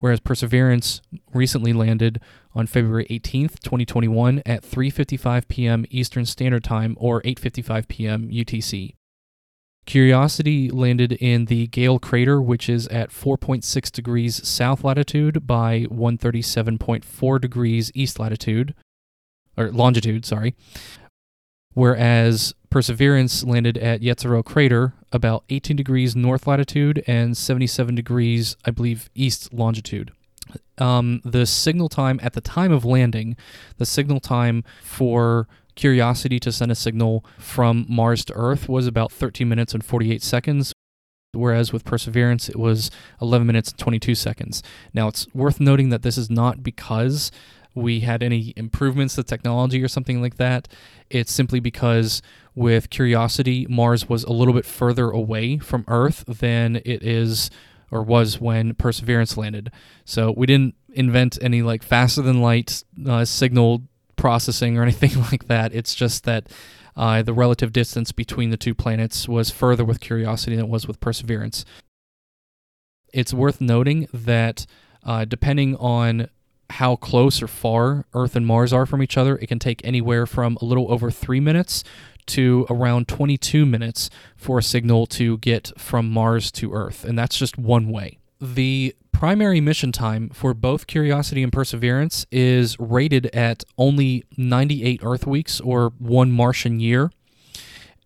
whereas 0.01 0.21
Perseverance 0.21 1.03
recently 1.35 1.75
landed 1.75 2.19
on 2.55 2.67
February 2.67 3.07
18th, 3.11 3.61
2021 3.61 4.43
at 4.47 4.63
3:55 4.63 5.49
p.m. 5.49 5.85
Eastern 5.91 6.25
Standard 6.25 6.65
Time 6.65 6.97
or 6.99 7.21
8:55 7.23 7.89
p.m. 7.89 8.29
UTC. 8.31 8.95
Curiosity 9.85 10.71
landed 10.71 11.13
in 11.13 11.47
the 11.47 11.67
Gale 11.67 11.99
crater, 11.99 12.41
which 12.41 12.69
is 12.69 12.87
at 12.89 13.11
4.6 13.11 13.91
degrees 13.93 14.47
south 14.49 14.85
latitude 14.85 15.47
by 15.47 15.87
137.4 15.91 17.41
degrees 17.41 17.91
east 17.95 18.21
latitude, 18.21 18.75
or 19.57 19.71
longitude, 19.73 20.25
sorry. 20.25 20.55
Whereas 21.75 22.55
Perseverance 22.71 23.45
landed 23.45 23.79
at 23.79 24.01
Jezero 24.01 24.45
crater, 24.45 24.95
about 25.13 25.45
18 25.51 25.77
degrees 25.77 26.17
north 26.17 26.47
latitude 26.47 27.03
and 27.07 27.37
77 27.37 27.95
degrees, 27.95 28.57
I 28.65 28.71
believe, 28.71 29.11
east 29.15 29.53
longitude. 29.53 30.13
Um, 30.79 31.21
the 31.25 31.47
signal 31.47 31.89
time 31.89 32.19
at 32.23 32.33
the 32.33 32.41
time 32.41 32.73
of 32.73 32.85
landing, 32.85 33.37
the 33.79 33.87
signal 33.87 34.21
time 34.21 34.65
for 34.83 35.49
Curiosity 35.75 36.39
to 36.41 36.53
send 36.53 36.71
a 36.71 36.75
signal 36.75 37.25
from 37.39 37.87
Mars 37.89 38.27
to 38.27 38.35
Earth 38.35 38.69
was 38.69 38.87
about 38.87 39.11
13 39.11 39.49
minutes 39.49 39.73
and 39.73 39.83
48 39.83 40.23
seconds, 40.23 40.75
whereas 41.33 41.73
with 41.73 41.87
Perseverance 41.87 42.51
it 42.51 42.57
was 42.57 42.91
11 43.23 43.47
minutes 43.47 43.71
and 43.71 43.79
22 43.79 44.15
seconds. 44.15 44.63
Now 44.93 45.09
it's 45.09 45.27
worth 45.33 45.61
noting 45.61 45.89
that 45.89 46.03
this 46.03 46.19
is 46.19 46.29
not 46.29 46.63
because 46.63 47.31
we 47.75 48.01
had 48.01 48.23
any 48.23 48.53
improvements 48.57 49.15
to 49.15 49.23
technology 49.23 49.83
or 49.83 49.89
something 49.89 50.21
like 50.21 50.37
that. 50.37 50.69
It's 51.11 51.33
simply 51.33 51.61
because 51.61 52.23
with 52.55 52.91
Curiosity, 52.91 53.67
Mars 53.69 54.09
was 54.09 54.25
a 54.25 54.33
little 54.33 54.55
bit 54.55 54.67
further 54.67 55.11
away 55.11 55.59
from 55.59 55.85
Earth 55.89 56.25
than 56.27 56.77
it 56.77 57.03
is 57.03 57.51
or 57.91 58.03
was 58.03 58.41
when 58.41 58.75
Perseverance 58.75 59.37
landed. 59.37 59.71
So 60.05 60.33
we 60.37 60.47
didn't 60.47 60.75
invent 60.91 61.39
any 61.41 61.63
like 61.63 61.83
faster 61.83 62.23
than 62.23 62.41
light 62.41 62.83
uh, 63.07 63.25
signal 63.25 63.83
processing 64.17 64.79
or 64.79 64.83
anything 64.85 65.21
like 65.23 65.47
that. 65.47 65.75
It's 65.75 65.95
just 65.95 66.25
that 66.25 66.49
uh, 66.97 67.23
the 67.23 67.35
relative 67.35 67.73
distance 67.73 68.13
between 68.13 68.51
the 68.51 68.57
two 68.57 68.75
planets 68.75 69.29
was 69.29 69.51
further 69.51 69.85
with 69.85 70.01
Curiosity 70.01 70.57
than 70.57 70.67
it 70.67 70.71
was 70.71 70.87
with 70.87 71.01
Perseverance. 71.01 71.65
It's 73.13 73.35
worth 73.35 73.61
noting 73.61 74.09
that 74.13 74.67
uh, 75.05 75.25
depending 75.25 75.77
on 75.77 76.29
how 76.73 76.97
close 76.97 77.43
or 77.43 77.49
far 77.49 78.07
Earth 78.15 78.37
and 78.37 78.47
Mars 78.47 78.73
are 78.73 78.87
from 78.87 79.03
each 79.03 79.17
other, 79.17 79.37
it 79.39 79.47
can 79.47 79.59
take 79.59 79.81
anywhere 79.85 80.27
from 80.27 80.57
a 80.61 80.65
little 80.65 80.91
over 80.91 81.11
three 81.11 81.41
minutes 81.41 81.85
to 82.27 82.67
around 82.71 83.09
22 83.09 83.67
minutes 83.67 84.11
for 84.37 84.59
a 84.59 84.63
signal 84.63 85.07
to 85.07 85.39
get 85.39 85.73
from 85.77 86.11
Mars 86.11 86.51
to 86.53 86.73
Earth, 86.73 87.05
and 87.05 87.19
that's 87.19 87.37
just 87.37 87.59
one 87.59 87.89
way. 87.89 88.19
The 88.41 88.95
primary 89.13 89.61
mission 89.61 89.93
time 89.93 90.31
for 90.31 90.53
both 90.55 90.87
Curiosity 90.87 91.43
and 91.43 91.53
Perseverance 91.53 92.27
is 92.33 92.79
rated 92.81 93.27
at 93.27 93.63
only 93.79 94.25
98 94.37 95.01
Earth 95.05 95.27
weeks 95.27 95.61
or 95.61 95.93
one 95.99 96.33
Martian 96.33 96.81
year. 96.81 97.13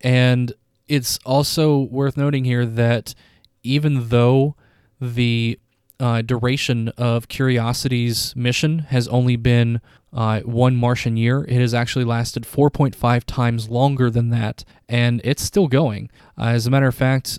And 0.03 0.53
it's 0.89 1.19
also 1.25 1.79
worth 1.79 2.17
noting 2.17 2.45
here 2.45 2.67
that 2.67 3.15
even 3.63 4.11
though 4.11 4.57
the 5.01 5.59
uh, 5.99 6.23
duration 6.23 6.89
of 6.97 7.29
Curiosity's 7.29 8.35
mission 8.37 8.81
has 8.81 9.09
only 9.09 9.37
been 9.37 9.81
uh, 10.13 10.41
one 10.41 10.77
Martian 10.77 11.17
year, 11.17 11.45
it 11.45 11.61
has 11.61 11.75
actually 11.75 12.05
lasted 12.05 12.45
4.5 12.45 13.25
times 13.25 13.69
longer 13.69 14.09
than 14.09 14.31
that, 14.31 14.65
and 14.89 15.21
it's 15.25 15.43
still 15.43 15.69
going. 15.69 16.11
Uh, 16.39 16.47
as 16.47 16.67
a 16.67 16.71
matter 16.71 16.87
of 16.87 16.95
fact, 16.95 17.39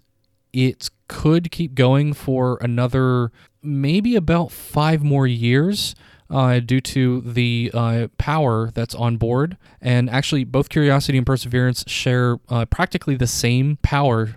it 0.53 0.89
could 1.07 1.49
keep 1.49 1.73
going 1.73 2.13
for 2.13 2.57
another 2.61 3.31
maybe 3.63 4.15
about 4.15 4.51
five 4.51 5.03
more 5.03 5.27
years. 5.27 5.95
Uh, 6.29 6.59
due 6.59 6.81
to 6.81 7.21
the 7.21 7.71
uh, 7.73 8.07
power 8.17 8.69
that's 8.73 8.93
on 8.93 9.15
board. 9.15 9.55
And 9.79 10.09
actually, 10.09 10.43
both 10.43 10.67
Curiosity 10.67 11.17
and 11.17 11.25
Perseverance 11.25 11.85
share 11.87 12.35
uh, 12.49 12.65
practically 12.65 13.15
the 13.15 13.27
same 13.27 13.77
power 13.81 14.35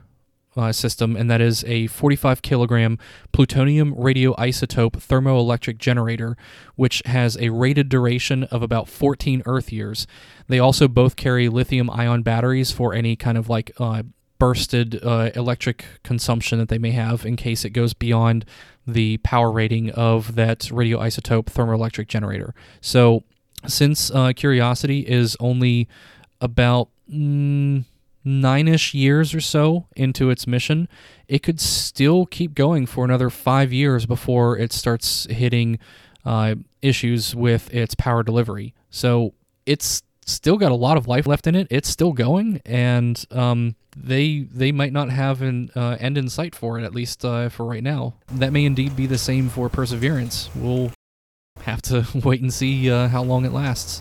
uh, 0.61 0.73
system, 0.73 1.17
and 1.17 1.31
that 1.31 1.41
is 1.41 1.65
a 1.65 1.87
45 1.87 2.43
kilogram 2.43 2.99
plutonium 3.33 3.95
radioisotope 3.95 4.93
thermoelectric 4.93 5.79
generator, 5.79 6.37
which 6.77 7.03
has 7.07 7.37
a 7.39 7.49
rated 7.49 7.89
duration 7.89 8.45
of 8.45 8.63
about 8.63 8.89
14 8.89 9.43
Earth 9.47 9.73
years. 9.73 10.07
They 10.49 10.59
also 10.59 10.87
both 10.87 11.17
carry 11.17 11.49
lithium 11.49 11.89
ion 11.89 12.23
batteries 12.23 12.73
for 12.73 12.93
any 12.93 13.17
kind 13.17 13.39
of 13.39 13.49
like 13.49 13.73
uh, 13.79 14.03
bursted 14.39 15.03
uh, 15.03 15.31
electric 15.35 15.85
consumption 16.03 16.59
that 16.59 16.69
they 16.69 16.79
may 16.79 16.91
have 16.91 17.25
in 17.25 17.37
case 17.37 17.65
it 17.65 17.71
goes 17.71 17.95
beyond 17.95 18.45
the 18.87 19.19
power 19.19 19.51
rating 19.51 19.91
of 19.91 20.35
that 20.35 20.61
radioisotope 20.61 21.47
thermoelectric 21.47 22.09
generator. 22.09 22.55
So, 22.81 23.25
since 23.67 24.11
uh, 24.11 24.33
Curiosity 24.35 25.01
is 25.01 25.37
only 25.39 25.87
about 26.41 26.89
mm, 27.13 27.85
nine 28.25 28.69
ish 28.69 28.95
years 28.95 29.35
or 29.35 29.41
so 29.41 29.87
into 29.97 30.31
its 30.31 30.47
mission, 30.47 30.89
it 31.29 31.43
could 31.43 31.61
still 31.61 32.27
keep 32.27 32.55
going 32.55 32.87
for 32.87 33.05
another 33.05 33.31
five 33.31 33.73
years 33.73 34.07
before 34.07 34.59
it 34.59 34.73
starts 34.73 35.27
hitting 35.31 35.79
uh, 36.25 36.55
issues 36.83 37.35
with 37.35 37.73
its 37.73 37.95
power 37.95 38.23
delivery. 38.23 38.75
So, 38.91 39.35
it's 39.67 40.03
still 40.27 40.57
got 40.57 40.73
a 40.73 40.77
lot 40.77 40.97
of 40.97 41.07
life 41.07 41.27
left 41.27 41.47
in 41.47 41.55
it. 41.55 41.67
It's 41.71 41.89
still 41.89 42.13
going, 42.13 42.61
and 42.65 43.23
um, 43.31 43.77
they 43.97 44.41
they 44.41 44.73
might 44.73 44.93
not 44.93 45.11
have 45.11 45.43
an 45.43 45.71
uh, 45.75 45.97
end 46.01 46.17
in 46.17 46.29
sight 46.29 46.55
for 46.55 46.79
it, 46.79 46.85
at 46.85 46.95
least 46.95 47.25
uh, 47.25 47.49
for 47.49 47.67
right 47.67 47.83
now. 47.83 48.15
That 48.33 48.53
may 48.53 48.65
indeed 48.65 48.97
be 48.97 49.07
the 49.07 49.19
same 49.19 49.49
for 49.49 49.69
Perseverance. 49.69 50.49
We'll 50.55 50.93
have 51.63 51.83
to 51.83 52.07
wait 52.25 52.41
and 52.41 52.53
see 52.53 52.91
uh, 52.91 53.09
how 53.09 53.23
long 53.23 53.45
it 53.45 53.53
lasts. 53.53 54.01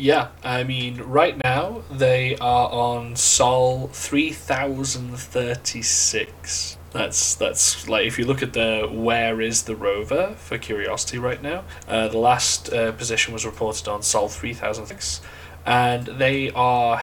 Yeah, 0.00 0.28
I 0.42 0.64
mean, 0.64 1.02
right 1.02 1.36
now 1.44 1.82
they 1.90 2.34
are 2.38 2.70
on 2.70 3.16
Sol 3.16 3.88
3036. 3.88 6.78
That's 6.92 7.34
that's 7.34 7.86
like 7.86 8.06
if 8.06 8.18
you 8.18 8.24
look 8.24 8.42
at 8.42 8.54
the 8.54 8.88
where 8.90 9.42
is 9.42 9.64
the 9.64 9.76
rover 9.76 10.36
for 10.38 10.56
Curiosity 10.56 11.18
right 11.18 11.42
now. 11.42 11.64
Uh, 11.86 12.08
the 12.08 12.16
last 12.16 12.72
uh, 12.72 12.92
position 12.92 13.34
was 13.34 13.44
reported 13.44 13.88
on 13.88 14.02
Sol 14.02 14.28
3006, 14.28 15.20
and 15.66 16.06
they 16.06 16.50
are 16.52 17.02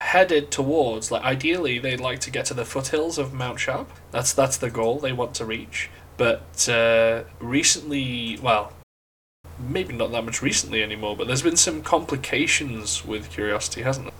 headed 0.00 0.52
towards 0.52 1.10
like 1.10 1.24
ideally 1.24 1.80
they'd 1.80 1.98
like 1.98 2.20
to 2.20 2.30
get 2.30 2.44
to 2.44 2.54
the 2.54 2.64
foothills 2.64 3.18
of 3.18 3.34
Mount 3.34 3.58
Sharp. 3.58 3.90
That's 4.12 4.32
that's 4.32 4.56
the 4.56 4.70
goal 4.70 5.00
they 5.00 5.12
want 5.12 5.34
to 5.34 5.44
reach. 5.44 5.90
But 6.16 6.68
uh, 6.68 7.24
recently, 7.40 8.38
well, 8.40 8.72
maybe 9.58 9.94
not 9.94 10.12
that 10.12 10.24
much 10.24 10.42
recently 10.42 10.82
anymore, 10.82 11.16
but 11.16 11.26
there's 11.26 11.42
been 11.42 11.56
some 11.56 11.82
complications 11.82 13.04
with 13.04 13.30
Curiosity, 13.30 13.82
hasn't 13.82 14.06
there? 14.06 14.14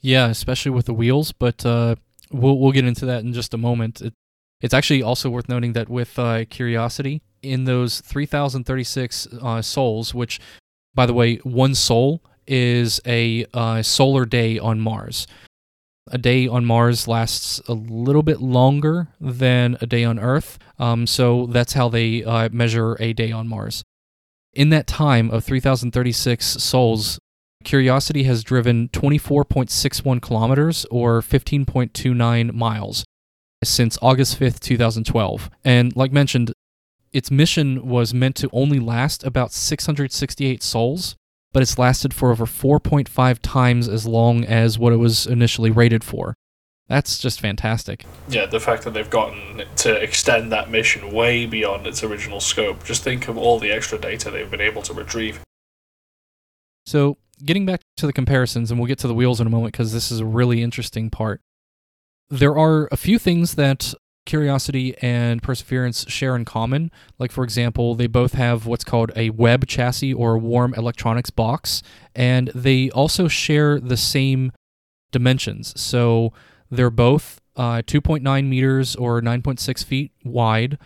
Yeah, 0.00 0.28
especially 0.28 0.70
with 0.70 0.86
the 0.86 0.94
wheels, 0.94 1.32
but 1.32 1.64
uh, 1.64 1.96
we'll 2.30 2.58
we'll 2.58 2.72
get 2.72 2.84
into 2.84 3.06
that 3.06 3.22
in 3.24 3.32
just 3.32 3.54
a 3.54 3.58
moment. 3.58 4.00
It, 4.02 4.12
it's 4.60 4.74
actually 4.74 5.02
also 5.02 5.30
worth 5.30 5.48
noting 5.48 5.72
that 5.74 5.88
with 5.88 6.18
uh, 6.18 6.44
Curiosity, 6.46 7.22
in 7.44 7.64
those 7.64 8.00
3,036 8.00 9.28
uh, 9.40 9.62
sols, 9.62 10.14
which, 10.14 10.40
by 10.94 11.06
the 11.06 11.14
way, 11.14 11.36
one 11.36 11.74
sol 11.74 12.22
is 12.46 13.00
a 13.06 13.46
uh, 13.54 13.82
solar 13.82 14.24
day 14.24 14.58
on 14.58 14.80
Mars. 14.80 15.26
A 16.10 16.18
day 16.18 16.46
on 16.46 16.64
Mars 16.64 17.08
lasts 17.08 17.60
a 17.66 17.72
little 17.72 18.22
bit 18.22 18.40
longer 18.40 19.08
than 19.20 19.78
a 19.80 19.86
day 19.86 20.04
on 20.04 20.18
Earth, 20.18 20.58
um, 20.78 21.06
so 21.06 21.46
that's 21.46 21.72
how 21.72 21.88
they 21.88 22.22
uh, 22.24 22.50
measure 22.52 22.96
a 23.00 23.14
day 23.14 23.32
on 23.32 23.48
Mars. 23.48 23.84
In 24.54 24.68
that 24.70 24.86
time 24.86 25.30
of 25.30 25.44
3,036 25.44 26.46
sols, 26.46 27.18
Curiosity 27.64 28.24
has 28.24 28.44
driven 28.44 28.88
24.61 28.90 30.20
kilometers 30.20 30.86
or 30.90 31.20
15.29 31.22 32.52
miles 32.52 33.04
since 33.64 33.98
August 34.02 34.38
5th, 34.38 34.60
2012. 34.60 35.50
And 35.64 35.96
like 35.96 36.12
mentioned, 36.12 36.52
its 37.12 37.30
mission 37.30 37.88
was 37.88 38.12
meant 38.12 38.36
to 38.36 38.50
only 38.52 38.78
last 38.78 39.24
about 39.24 39.52
668 39.52 40.62
sols, 40.62 41.16
but 41.52 41.62
it's 41.62 41.78
lasted 41.78 42.12
for 42.12 42.30
over 42.30 42.44
4.5 42.44 43.38
times 43.40 43.88
as 43.88 44.06
long 44.06 44.44
as 44.44 44.78
what 44.78 44.92
it 44.92 44.96
was 44.96 45.26
initially 45.26 45.70
rated 45.70 46.04
for. 46.04 46.34
That's 46.88 47.18
just 47.18 47.40
fantastic. 47.40 48.04
Yeah, 48.28 48.46
the 48.46 48.60
fact 48.60 48.84
that 48.84 48.92
they've 48.92 49.08
gotten 49.08 49.62
to 49.76 49.94
extend 49.94 50.52
that 50.52 50.70
mission 50.70 51.12
way 51.12 51.46
beyond 51.46 51.86
its 51.86 52.04
original 52.04 52.40
scope. 52.40 52.84
Just 52.84 53.02
think 53.02 53.26
of 53.26 53.38
all 53.38 53.58
the 53.58 53.70
extra 53.70 53.98
data 53.98 54.30
they've 54.30 54.50
been 54.50 54.60
able 54.60 54.82
to 54.82 54.92
retrieve. 54.92 55.40
So, 56.84 57.16
getting 57.42 57.64
back 57.64 57.80
to 57.96 58.06
the 58.06 58.12
comparisons, 58.12 58.70
and 58.70 58.78
we'll 58.78 58.86
get 58.88 58.98
to 58.98 59.08
the 59.08 59.14
wheels 59.14 59.40
in 59.40 59.46
a 59.46 59.50
moment 59.50 59.72
because 59.72 59.92
this 59.92 60.10
is 60.10 60.20
a 60.20 60.26
really 60.26 60.62
interesting 60.62 61.08
part. 61.08 61.40
There 62.28 62.56
are 62.56 62.88
a 62.92 62.96
few 62.98 63.18
things 63.18 63.54
that 63.54 63.94
Curiosity 64.26 64.96
and 65.02 65.42
Perseverance 65.42 66.06
share 66.08 66.34
in 66.36 66.44
common. 66.44 66.90
Like, 67.18 67.30
for 67.30 67.44
example, 67.44 67.94
they 67.94 68.06
both 68.06 68.32
have 68.34 68.66
what's 68.66 68.84
called 68.84 69.12
a 69.16 69.30
WEB 69.30 69.66
chassis 69.66 70.14
or 70.14 70.34
a 70.34 70.38
warm 70.38 70.74
electronics 70.74 71.30
box, 71.30 71.82
and 72.14 72.48
they 72.54 72.90
also 72.90 73.28
share 73.28 73.78
the 73.80 73.96
same 73.96 74.52
dimensions. 75.12 75.78
So, 75.80 76.32
they're 76.76 76.90
both 76.90 77.40
uh, 77.56 77.82
2.9 77.82 78.46
meters 78.46 78.96
or 78.96 79.20
9.6 79.20 79.84
feet 79.84 80.12
wide, 80.24 80.78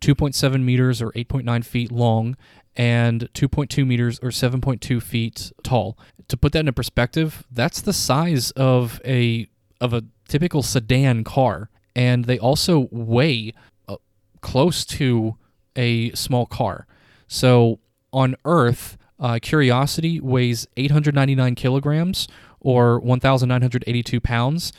2.7 0.00 0.62
meters 0.62 1.02
or 1.02 1.10
8.9 1.12 1.64
feet 1.64 1.92
long, 1.92 2.36
and 2.76 3.32
2.2 3.34 3.86
meters 3.86 4.18
or 4.22 4.30
7.2 4.30 5.02
feet 5.02 5.52
tall. 5.62 5.98
To 6.28 6.36
put 6.36 6.52
that 6.52 6.60
into 6.60 6.72
perspective, 6.72 7.44
that's 7.50 7.80
the 7.80 7.92
size 7.92 8.50
of 8.52 9.00
a 9.04 9.48
of 9.80 9.92
a 9.92 10.04
typical 10.28 10.62
sedan 10.62 11.24
car, 11.24 11.70
and 11.94 12.24
they 12.24 12.38
also 12.38 12.88
weigh 12.90 13.52
uh, 13.88 13.96
close 14.40 14.84
to 14.86 15.36
a 15.76 16.10
small 16.12 16.46
car. 16.46 16.86
So 17.26 17.80
on 18.12 18.36
Earth, 18.44 18.96
uh, 19.18 19.38
Curiosity 19.42 20.20
weighs 20.20 20.66
899 20.76 21.54
kilograms 21.54 22.28
or 22.60 22.98
1,982 23.00 24.20
pounds, 24.20 24.72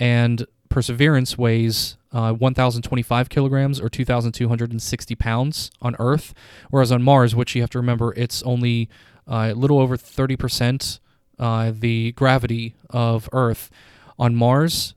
and 0.00 0.46
Perseverance 0.70 1.36
weighs 1.36 1.96
uh, 2.12 2.32
1,025 2.32 3.28
kilograms 3.28 3.80
or 3.80 3.88
2,260 3.88 5.14
pounds 5.14 5.70
on 5.82 5.94
Earth, 5.98 6.34
whereas 6.70 6.90
on 6.90 7.02
Mars, 7.02 7.36
which 7.36 7.54
you 7.54 7.60
have 7.60 7.70
to 7.70 7.78
remember, 7.78 8.14
it's 8.16 8.42
only 8.42 8.88
uh, 9.28 9.50
a 9.52 9.54
little 9.54 9.78
over 9.78 9.96
30% 9.96 10.98
uh, 11.38 11.72
the 11.74 12.12
gravity 12.12 12.74
of 12.88 13.28
Earth. 13.32 13.70
On 14.18 14.34
Mars, 14.34 14.94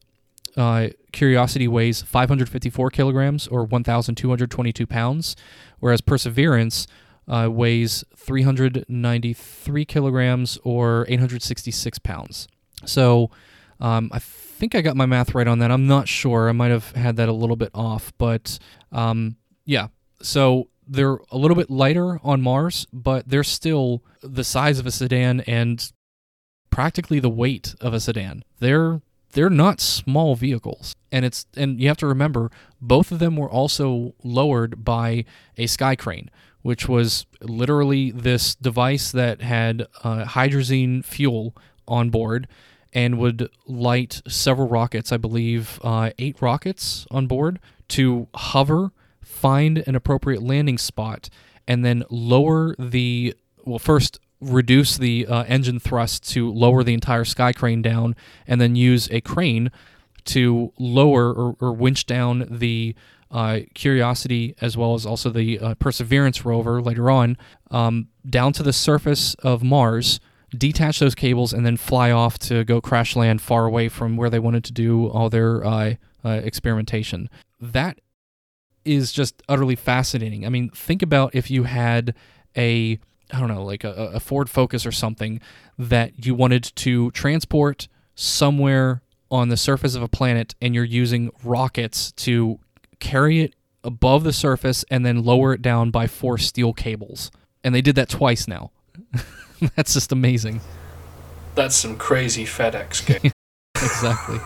uh, 0.58 0.90
Curiosity 1.12 1.68
weighs 1.68 2.02
554 2.02 2.90
kilograms 2.90 3.48
or 3.48 3.64
1,222 3.64 4.88
pounds, 4.88 5.36
whereas 5.80 6.02
Perseverance 6.02 6.88
uh, 7.28 7.48
weighs 7.52 8.04
393 8.16 9.86
kilograms 9.86 10.58
or 10.64 11.06
866 11.08 12.00
pounds. 12.00 12.48
So 12.86 13.30
um, 13.80 14.10
I 14.12 14.20
think 14.64 14.76
I 14.76 14.82
got 14.82 14.96
my 14.96 15.06
math 15.06 15.36
right 15.36 15.46
on 15.46 15.60
that. 15.60 15.72
I'm 15.72 15.88
not 15.88 16.08
sure. 16.08 16.48
I 16.48 16.54
might 16.54 16.72
have 16.72 16.92
had 16.92 17.18
that 17.18 17.28
a 17.28 17.34
little 17.34 17.58
bit 17.58 17.72
off, 17.74 18.14
but 18.18 18.58
um, 18.94 19.36
yeah. 19.66 19.88
So 20.22 20.70
they're 20.88 21.18
a 21.32 21.38
little 21.38 21.58
bit 21.58 21.70
lighter 21.70 22.18
on 22.24 22.42
Mars, 22.42 22.88
but 22.94 23.28
they're 23.28 23.44
still 23.44 24.06
the 24.22 24.46
size 24.46 24.80
of 24.80 24.86
a 24.86 24.92
sedan 24.92 25.42
and 25.42 25.92
practically 26.70 27.20
the 27.20 27.30
weight 27.30 27.76
of 27.82 27.94
a 27.94 28.00
sedan. 28.00 28.46
They're 28.60 29.02
they're 29.34 29.50
not 29.50 29.82
small 29.82 30.34
vehicles. 30.38 30.96
And 31.12 31.26
it's 31.26 31.46
and 31.58 31.82
you 31.82 31.90
have 31.90 31.98
to 31.98 32.08
remember 32.08 32.50
both 32.80 33.12
of 33.12 33.20
them 33.20 33.36
were 33.36 33.50
also 33.50 34.16
lowered 34.24 34.86
by 34.86 35.26
a 35.58 35.68
sky 35.68 35.98
crane, 35.98 36.32
which 36.62 36.88
was 36.88 37.26
literally 37.42 38.12
this 38.12 38.56
device 38.56 39.12
that 39.12 39.42
had 39.42 39.88
uh, 40.06 40.24
hydrazine 40.24 41.04
fuel 41.04 41.54
on 41.86 42.10
board 42.10 42.48
and 42.94 43.18
would 43.18 43.50
light 43.66 44.22
several 44.28 44.68
rockets, 44.68 45.12
I 45.12 45.18
believe 45.18 45.80
uh, 45.84 46.12
eight 46.20 46.42
rockets 46.42 47.06
on 47.12 47.28
board, 47.28 47.60
to 47.90 48.28
hover, 48.36 48.92
find 49.22 49.84
an 49.88 49.96
appropriate 49.96 50.44
landing 50.44 50.78
spot, 50.78 51.30
and 51.68 51.84
then 51.84 52.04
lower 52.10 52.76
the, 52.78 53.36
well, 53.66 53.80
first 53.80 54.20
reduce 54.40 54.98
the 54.98 55.26
uh, 55.28 55.44
engine 55.44 55.80
thrust 55.80 56.30
to 56.32 56.52
lower 56.52 56.84
the 56.84 56.94
entire 56.94 57.26
sky 57.26 57.52
crane 57.52 57.82
down, 57.82 58.16
and 58.48 58.62
then 58.62 58.76
use 58.76 59.10
a 59.12 59.22
crane 59.22 59.72
to 60.26 60.72
lower 60.78 61.34
or, 61.34 61.56
or 61.60 61.74
winch 61.74 62.06
down 62.06 62.46
the 62.50 62.96
uh, 63.32 63.62
Curiosity 63.74 64.56
as 64.62 64.78
well 64.78 64.94
as 64.94 65.06
also 65.06 65.30
the 65.30 65.60
uh, 65.60 65.74
Perseverance 65.76 66.46
rover 66.46 66.82
later 66.82 67.10
on 67.10 67.36
um, 67.72 68.08
down 68.30 68.54
to 68.54 68.64
the 68.64 68.74
surface 68.74 69.34
of 69.36 69.64
Mars 69.64 70.20
detach 70.58 71.00
those 71.00 71.16
cables, 71.16 71.54
and 71.54 71.66
then 71.66 71.78
fly 71.78 72.12
off 72.12 72.40
to 72.40 72.64
go 72.64 72.82
crash 72.82 73.16
land 73.16 73.42
far 73.42 73.66
away 73.66 73.90
from 73.90 74.18
where 74.18 74.30
they 74.30 74.40
wanted 74.40 74.64
to 74.66 74.74
do 74.74 75.08
all 75.08 75.30
their 75.30 75.66
uh, 75.66 75.94
uh, 76.24 76.30
experimentation. 76.44 77.30
That 77.60 78.00
is 78.86 79.12
just 79.12 79.42
utterly 79.48 79.76
fascinating. 79.76 80.46
I 80.46 80.50
mean, 80.50 80.70
think 80.70 81.02
about 81.02 81.34
if 81.36 81.50
you 81.50 81.64
had 81.64 82.14
a 82.58 83.00
I 83.32 83.40
don't 83.40 83.48
know, 83.48 83.64
like 83.64 83.84
a, 83.84 84.12
a 84.14 84.20
Ford 84.20 84.50
Focus 84.50 84.86
or 84.86 84.92
something 84.92 85.42
that 85.80 86.26
you 86.26 86.36
wanted 86.36 86.64
to 86.76 87.10
transport 87.12 87.88
somewhere 88.14 89.02
on 89.32 89.50
the 89.50 89.58
surface 89.58 89.96
of 89.96 90.04
a 90.04 90.08
planet, 90.08 90.54
and 90.62 90.76
you're 90.76 90.84
using 90.84 91.32
rockets 91.44 92.12
to 92.12 92.60
carry 93.00 93.42
it 93.42 93.56
above 93.84 94.24
the 94.24 94.34
surface 94.34 94.86
and 94.92 95.04
then 95.06 95.24
lower 95.24 95.54
it 95.54 95.62
down 95.62 95.90
by 95.90 96.06
four 96.06 96.38
steel 96.38 96.74
cables. 96.74 97.32
And 97.64 97.74
they 97.74 97.82
did 97.82 97.96
that 97.96 98.10
twice 98.10 98.48
now. 98.48 98.72
That's 99.76 99.94
just 99.94 100.12
amazing. 100.12 100.62
That's 101.56 101.76
some 101.76 101.98
crazy 101.98 102.46
FedEx 102.46 103.06
game. 103.22 103.32
exactly. 103.76 104.40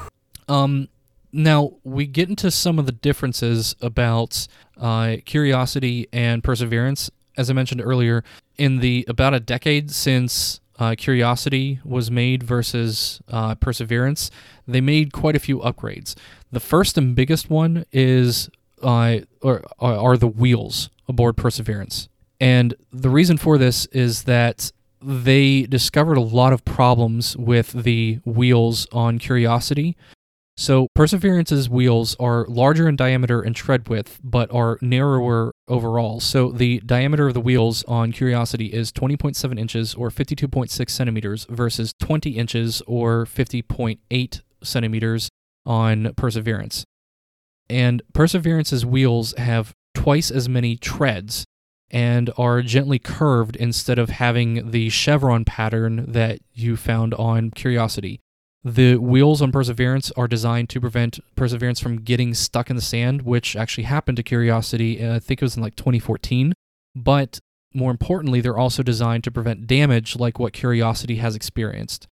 Um, 0.48 0.90
now 1.32 1.74
we 1.84 2.08
get 2.08 2.30
into 2.30 2.52
some 2.52 2.80
of 2.80 2.86
the 2.86 2.92
differences 2.92 3.76
about 3.82 4.48
uh, 4.80 5.18
curiosity 5.26 6.08
and 6.12 6.44
perseverance. 6.44 7.10
As 7.38 7.50
I 7.50 7.54
mentioned 7.54 7.82
earlier, 7.82 8.24
in 8.58 8.80
the 8.80 9.06
about 9.08 9.34
a 9.34 9.40
decade 9.40 9.92
since 9.92 10.60
uh, 10.80 10.96
Curiosity 10.98 11.80
was 11.84 12.12
made 12.12 12.44
versus 12.44 13.22
uh, 13.30 13.56
Perseverance, 13.56 14.30
they 14.68 14.82
made 14.82 15.12
quite 15.12 15.36
a 15.36 15.40
few 15.40 15.60
upgrades. 15.60 16.16
The 16.52 16.60
first 16.60 16.98
and 16.98 17.16
biggest 17.16 17.50
one 17.50 17.86
is 17.92 18.50
uh, 18.82 19.20
or, 19.42 19.64
are 19.80 20.18
the 20.18 20.28
wheels 20.28 20.90
aboard 21.08 21.38
Perseverance, 21.38 22.10
and 22.40 22.76
the 22.92 23.10
reason 23.10 23.38
for 23.38 23.58
this 23.58 23.86
is 23.88 24.24
that 24.24 24.72
they 25.02 25.64
discovered 25.64 26.18
a 26.18 26.22
lot 26.22 26.54
of 26.54 26.66
problems 26.66 27.36
with 27.38 27.72
the 27.72 28.20
wheels 28.26 28.88
on 28.92 29.20
Curiosity. 29.20 29.96
So, 30.60 30.88
Perseverance's 30.96 31.70
wheels 31.70 32.16
are 32.20 32.48
larger 32.48 32.90
in 32.90 32.96
diameter 32.96 33.42
and 33.42 33.56
tread 33.56 33.88
width, 33.90 34.20
but 34.24 34.52
are 34.52 34.80
narrower 34.82 35.52
overall. 35.68 36.20
So, 36.20 36.52
the 36.52 36.80
diameter 36.80 37.28
of 37.28 37.36
the 37.36 37.40
wheels 37.40 37.84
on 37.84 38.12
Curiosity 38.12 38.74
is 38.74 38.92
20.7 38.92 39.60
inches 39.60 39.94
or 39.94 40.10
52.6 40.10 40.90
centimeters 40.90 41.46
versus 41.50 41.94
20 42.00 42.32
inches 42.32 42.82
or 42.88 43.26
50.8 43.26 44.42
centimeters 44.64 45.30
on 45.64 46.14
Perseverance. 46.16 46.84
And 47.70 48.02
Perseverance's 48.14 48.84
wheels 48.84 49.36
have 49.38 49.74
twice 49.94 50.32
as 50.32 50.50
many 50.50 50.76
treads 50.76 51.46
and 51.90 52.30
are 52.38 52.62
gently 52.62 53.00
curved 53.00 53.56
instead 53.56 53.98
of 53.98 54.10
having 54.10 54.72
the 54.72 54.90
chevron 54.90 55.46
pattern 55.46 56.12
that 56.12 56.40
you 56.54 56.76
found 56.76 57.14
on 57.14 57.52
Curiosity. 57.52 58.20
The 58.64 58.98
wheels 58.98 59.42
on 59.42 59.52
Perseverance 59.52 60.12
are 60.18 60.28
designed 60.28 60.70
to 60.70 60.82
prevent 60.82 61.20
Perseverance 61.36 61.80
from 61.80 62.02
getting 62.02 62.34
stuck 62.34 62.70
in 62.70 62.76
the 62.76 62.82
sand, 62.82 63.22
which 63.22 63.56
actually 63.56 63.86
happened 63.86 64.18
to 64.18 64.24
Curiosity, 64.24 65.04
uh, 65.04 65.16
I 65.16 65.20
think 65.20 65.42
it 65.42 65.46
was 65.46 65.56
in 65.56 65.64
like 65.64 65.76
2014. 65.76 66.54
But 66.96 67.40
more 67.74 67.92
importantly, 67.92 68.42
they're 68.42 68.58
also 68.58 68.84
designed 68.84 69.24
to 69.26 69.32
prevent 69.32 69.68
damage 69.68 70.18
like 70.18 70.40
what 70.40 70.52
Curiosity 70.52 71.18
has 71.18 71.36
experienced. 71.36 72.08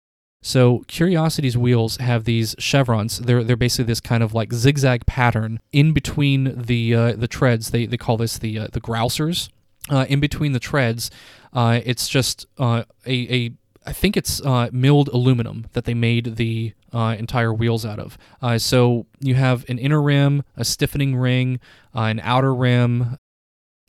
So 0.43 0.85
Curiosity's 0.89 1.57
wheels 1.57 1.99
have 1.99 2.25
these 2.25 2.57
chevrons. 2.59 3.19
They're 3.19 3.45
they're 3.45 3.57
basically 3.57 3.85
this 3.85 4.01
kind 4.01 4.23
of 4.23 4.33
like 4.33 4.55
zigzag 4.55 5.05
pattern 5.05 5.61
in 5.71 5.93
between 5.93 6.55
the 6.57 6.95
uh, 6.95 7.13
the 7.13 7.29
treads. 7.29 7.71
They 7.71 7.85
they 7.85 7.99
call 7.99 8.17
this 8.17 8.39
the 8.39 8.59
uh, 8.59 8.69
the 8.73 8.81
grousers 8.81 9.51
uh, 9.89 10.07
in 10.09 10.21
between 10.21 10.53
the 10.53 10.61
treads, 10.61 11.11
uh, 11.53 11.81
it's 11.85 12.09
just 12.09 12.47
uh, 12.59 12.85
a, 13.07 13.35
a 13.35 13.53
I 13.87 13.93
think 13.93 14.17
it's 14.17 14.41
uh, 14.43 14.69
milled 14.73 15.09
aluminum 15.09 15.67
that 15.73 15.85
they 15.85 15.95
made 15.95 16.37
the 16.37 16.75
uh, 16.93 17.17
entire 17.19 17.53
wheels 17.53 17.87
out 17.87 17.99
of. 17.99 18.19
Uh, 18.43 18.59
so 18.59 19.07
you 19.21 19.37
have 19.37 19.69
an 19.71 19.79
inner 19.79 20.03
rim, 20.03 20.43
a 20.57 20.65
stiffening 20.65 21.17
ring, 21.17 21.61
an 21.95 22.21
outer 22.23 22.55
rim, 22.55 23.17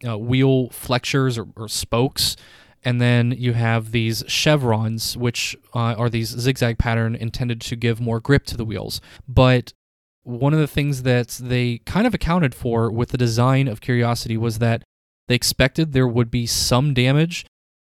wheel 0.03 0.69
flexures 0.69 1.37
or, 1.37 1.47
or, 1.55 1.67
spokes, 1.67 2.35
and 2.83 2.99
then 2.99 3.35
you 3.37 3.53
have 3.53 3.91
these 3.91 4.23
chevrons, 4.27 5.15
which 5.15 5.55
are 5.73 6.09
these 6.09 6.29
zigzag 6.29 6.79
pattern 6.79 7.13
intended 7.13 7.61
to 7.61 7.75
give 7.75 7.99
more 7.99 8.19
grip 8.19 8.45
to 8.45 8.57
the 8.57 8.65
wheels. 8.65 9.01
But 9.27 9.73
one 10.23 10.53
of 10.53 10.59
the 10.59 10.67
things 10.67 11.03
that 11.03 11.39
they 11.41 11.79
kind 11.79 12.07
of 12.07 12.13
accounted 12.13 12.55
for 12.55 12.91
with 12.91 13.09
the 13.09 13.17
design 13.17 13.67
of 13.67 13.81
Curiosity 13.81 14.37
was 14.37 14.59
that 14.59 14.83
they 15.27 15.35
expected 15.35 15.91
there 15.91 16.07
would 16.07 16.31
be 16.31 16.45
some 16.45 16.93
damage 16.93 17.45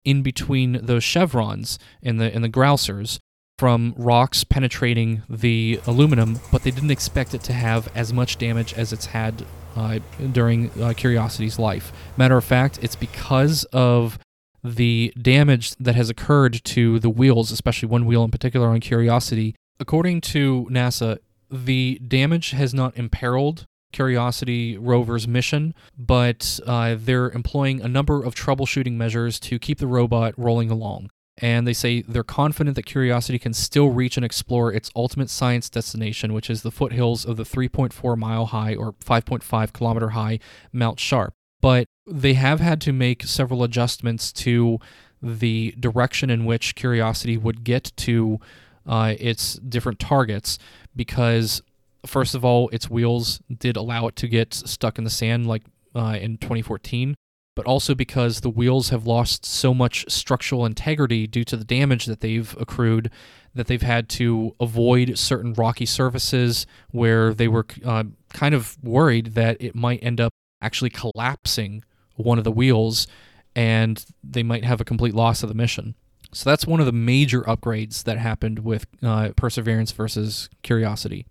in 0.03 0.21
between 0.21 0.85
those 0.85 1.03
chevrons 1.03 1.77
in 2.01 2.17
the 2.17 2.33
in 2.33 2.41
the 2.41 2.49
grousers 2.49 3.19
from 3.57 3.93
rocks 3.97 4.43
penetrating 4.43 5.23
the 5.27 5.79
aluminum, 5.87 6.39
but 6.51 6.63
they 6.63 6.71
didn't 6.71 6.91
expect 6.91 7.33
it 7.33 7.41
to 7.41 7.53
have 7.53 7.89
as 7.95 8.13
much 8.13 8.37
damage 8.37 8.73
as 8.75 8.93
it's 8.93 9.07
had 9.07 9.43
uh, 9.75 9.99
during 10.31 10.69
uh, 10.81 10.93
Curiosity's 10.95 11.57
life. 11.57 11.91
Matter 12.15 12.37
of 12.37 12.43
fact, 12.43 12.79
it's 12.81 12.95
because 12.95 13.63
of 13.65 14.19
the 14.63 15.11
damage 15.19 15.75
that 15.75 15.95
has 15.95 16.09
occurred 16.09 16.63
to 16.65 16.99
the 16.99 17.09
wheels, 17.09 17.51
especially 17.51 17.89
one 17.89 18.05
wheel 18.05 18.23
in 18.23 18.31
particular 18.31 18.67
on 18.67 18.79
Curiosity. 18.79 19.55
According 19.79 20.21
to 20.21 20.67
NASA, 20.69 21.17
the 21.49 21.99
damage 22.07 22.51
has 22.51 22.73
not 22.73 22.97
imperiled 22.97 23.65
Curiosity 23.93 24.77
rover's 24.77 25.27
mission, 25.27 25.73
but 25.97 26.59
uh, 26.65 26.95
they're 26.97 27.31
employing 27.31 27.81
a 27.81 27.87
number 27.87 28.23
of 28.23 28.35
troubleshooting 28.35 28.93
measures 28.93 29.39
to 29.41 29.59
keep 29.59 29.79
the 29.79 29.87
robot 29.87 30.33
rolling 30.37 30.69
along. 30.69 31.09
And 31.39 31.67
they 31.67 31.73
say 31.73 32.01
they're 32.01 32.23
confident 32.23 32.75
that 32.75 32.85
Curiosity 32.85 33.37
can 33.37 33.53
still 33.53 33.89
reach 33.89 34.17
and 34.17 34.25
explore 34.25 34.73
its 34.73 34.89
ultimate 34.95 35.29
science 35.29 35.69
destination, 35.69 36.33
which 36.33 36.49
is 36.49 36.63
the 36.63 36.71
foothills 36.71 37.25
of 37.25 37.37
the 37.37 37.43
3.4 37.43 38.17
mile 38.17 38.47
high 38.47 38.75
or 38.75 38.93
5.5 38.93 39.73
kilometer 39.73 40.09
high 40.09 40.39
Mount 40.73 40.99
Sharp. 40.99 41.33
But 41.61 41.85
they 42.07 42.33
have 42.33 42.59
had 42.59 42.81
to 42.81 42.93
make 42.93 43.23
several 43.23 43.63
adjustments 43.63 44.31
to 44.33 44.79
the 45.21 45.75
direction 45.79 46.29
in 46.29 46.45
which 46.45 46.75
Curiosity 46.75 47.37
would 47.37 47.63
get 47.63 47.91
to 47.97 48.39
uh, 48.85 49.15
its 49.19 49.55
different 49.55 49.99
targets 49.99 50.57
because 50.95 51.61
first 52.07 52.35
of 52.35 52.43
all, 52.43 52.69
its 52.69 52.89
wheels 52.89 53.41
did 53.55 53.77
allow 53.77 54.07
it 54.07 54.15
to 54.17 54.27
get 54.27 54.53
stuck 54.53 54.97
in 54.97 55.03
the 55.03 55.09
sand 55.09 55.47
like 55.47 55.63
uh, 55.95 56.17
in 56.19 56.37
2014, 56.37 57.15
but 57.55 57.65
also 57.65 57.95
because 57.95 58.41
the 58.41 58.49
wheels 58.49 58.89
have 58.89 59.07
lost 59.07 59.45
so 59.45 59.73
much 59.73 60.05
structural 60.07 60.65
integrity 60.65 61.27
due 61.27 61.43
to 61.43 61.57
the 61.57 61.65
damage 61.65 62.05
that 62.05 62.21
they've 62.21 62.55
accrued 62.59 63.09
that 63.55 63.67
they've 63.67 63.81
had 63.81 64.07
to 64.07 64.55
avoid 64.59 65.17
certain 65.17 65.53
rocky 65.53 65.85
surfaces 65.85 66.67
where 66.91 67.33
they 67.33 67.47
were 67.47 67.65
uh, 67.83 68.03
kind 68.33 68.53
of 68.53 68.77
worried 68.83 69.33
that 69.33 69.57
it 69.59 69.75
might 69.75 70.03
end 70.03 70.21
up 70.21 70.31
actually 70.61 70.91
collapsing 70.91 71.83
one 72.15 72.37
of 72.37 72.43
the 72.43 72.51
wheels 72.51 73.07
and 73.55 74.05
they 74.23 74.43
might 74.43 74.63
have 74.63 74.79
a 74.79 74.85
complete 74.85 75.15
loss 75.15 75.41
of 75.41 75.49
the 75.49 75.55
mission. 75.55 75.95
So 76.33 76.49
that's 76.49 76.67
one 76.67 76.79
of 76.79 76.85
the 76.85 76.91
major 76.91 77.41
upgrades 77.43 78.03
that 78.03 78.17
happened 78.17 78.59
with 78.59 78.85
uh, 79.01 79.29
Perseverance 79.35 79.91
versus 79.91 80.49
Curiosity. 80.61 81.25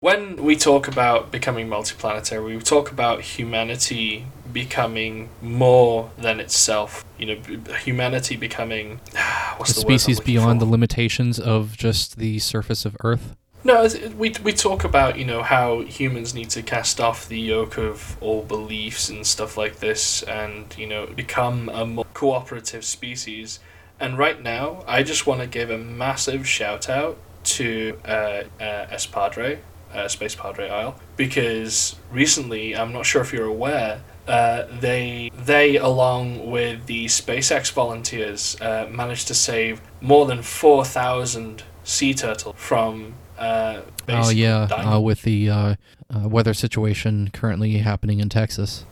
When 0.00 0.44
we 0.44 0.54
talk 0.54 0.86
about 0.86 1.32
becoming 1.32 1.66
multiplanetary, 1.66 2.56
we 2.56 2.60
talk 2.60 2.92
about 2.92 3.20
humanity 3.20 4.26
becoming 4.52 5.28
more 5.42 6.12
than 6.16 6.38
itself. 6.38 7.04
You 7.18 7.26
know, 7.26 7.72
humanity 7.78 8.36
becoming 8.36 9.00
what's 9.56 9.72
a 9.72 9.74
the 9.74 9.80
species 9.80 10.20
beyond 10.20 10.60
for? 10.60 10.66
the 10.66 10.70
limitations 10.70 11.40
of 11.40 11.76
just 11.76 12.16
the 12.16 12.38
surface 12.38 12.84
of 12.84 12.96
Earth. 13.02 13.34
No, 13.64 13.88
we 14.16 14.32
we 14.44 14.52
talk 14.52 14.84
about 14.84 15.18
you 15.18 15.24
know 15.24 15.42
how 15.42 15.80
humans 15.80 16.32
need 16.32 16.50
to 16.50 16.62
cast 16.62 17.00
off 17.00 17.28
the 17.28 17.40
yoke 17.40 17.76
of 17.76 18.16
all 18.20 18.42
beliefs 18.42 19.08
and 19.08 19.26
stuff 19.26 19.56
like 19.56 19.80
this, 19.80 20.22
and 20.22 20.72
you 20.78 20.86
know 20.86 21.06
become 21.06 21.68
a 21.70 21.84
more 21.84 22.06
cooperative 22.14 22.84
species. 22.84 23.58
And 23.98 24.16
right 24.16 24.40
now, 24.40 24.84
I 24.86 25.02
just 25.02 25.26
want 25.26 25.40
to 25.40 25.48
give 25.48 25.70
a 25.70 25.78
massive 25.78 26.46
shout 26.46 26.88
out 26.88 27.18
to 27.56 27.98
uh, 28.04 28.44
uh, 28.60 28.86
Espadre, 28.94 29.58
uh, 29.94 30.08
Space 30.08 30.34
Padre 30.34 30.68
Isle, 30.68 30.98
because 31.16 31.96
recently, 32.10 32.76
I'm 32.76 32.92
not 32.92 33.06
sure 33.06 33.22
if 33.22 33.32
you're 33.32 33.46
aware, 33.46 34.02
uh, 34.26 34.64
they 34.80 35.30
they 35.34 35.76
along 35.76 36.50
with 36.50 36.86
the 36.86 37.06
SpaceX 37.06 37.72
volunteers 37.72 38.60
uh, 38.60 38.86
managed 38.90 39.26
to 39.28 39.34
save 39.34 39.80
more 40.00 40.26
than 40.26 40.42
four 40.42 40.84
thousand 40.84 41.62
sea 41.84 42.14
turtle 42.14 42.52
from. 42.52 43.14
Uh, 43.38 43.82
oh 44.08 44.30
yeah, 44.30 44.64
uh, 44.64 45.00
with 45.00 45.22
the 45.22 45.48
uh, 45.48 45.74
uh, 46.14 46.28
weather 46.28 46.52
situation 46.52 47.30
currently 47.32 47.78
happening 47.78 48.20
in 48.20 48.28
Texas. 48.28 48.84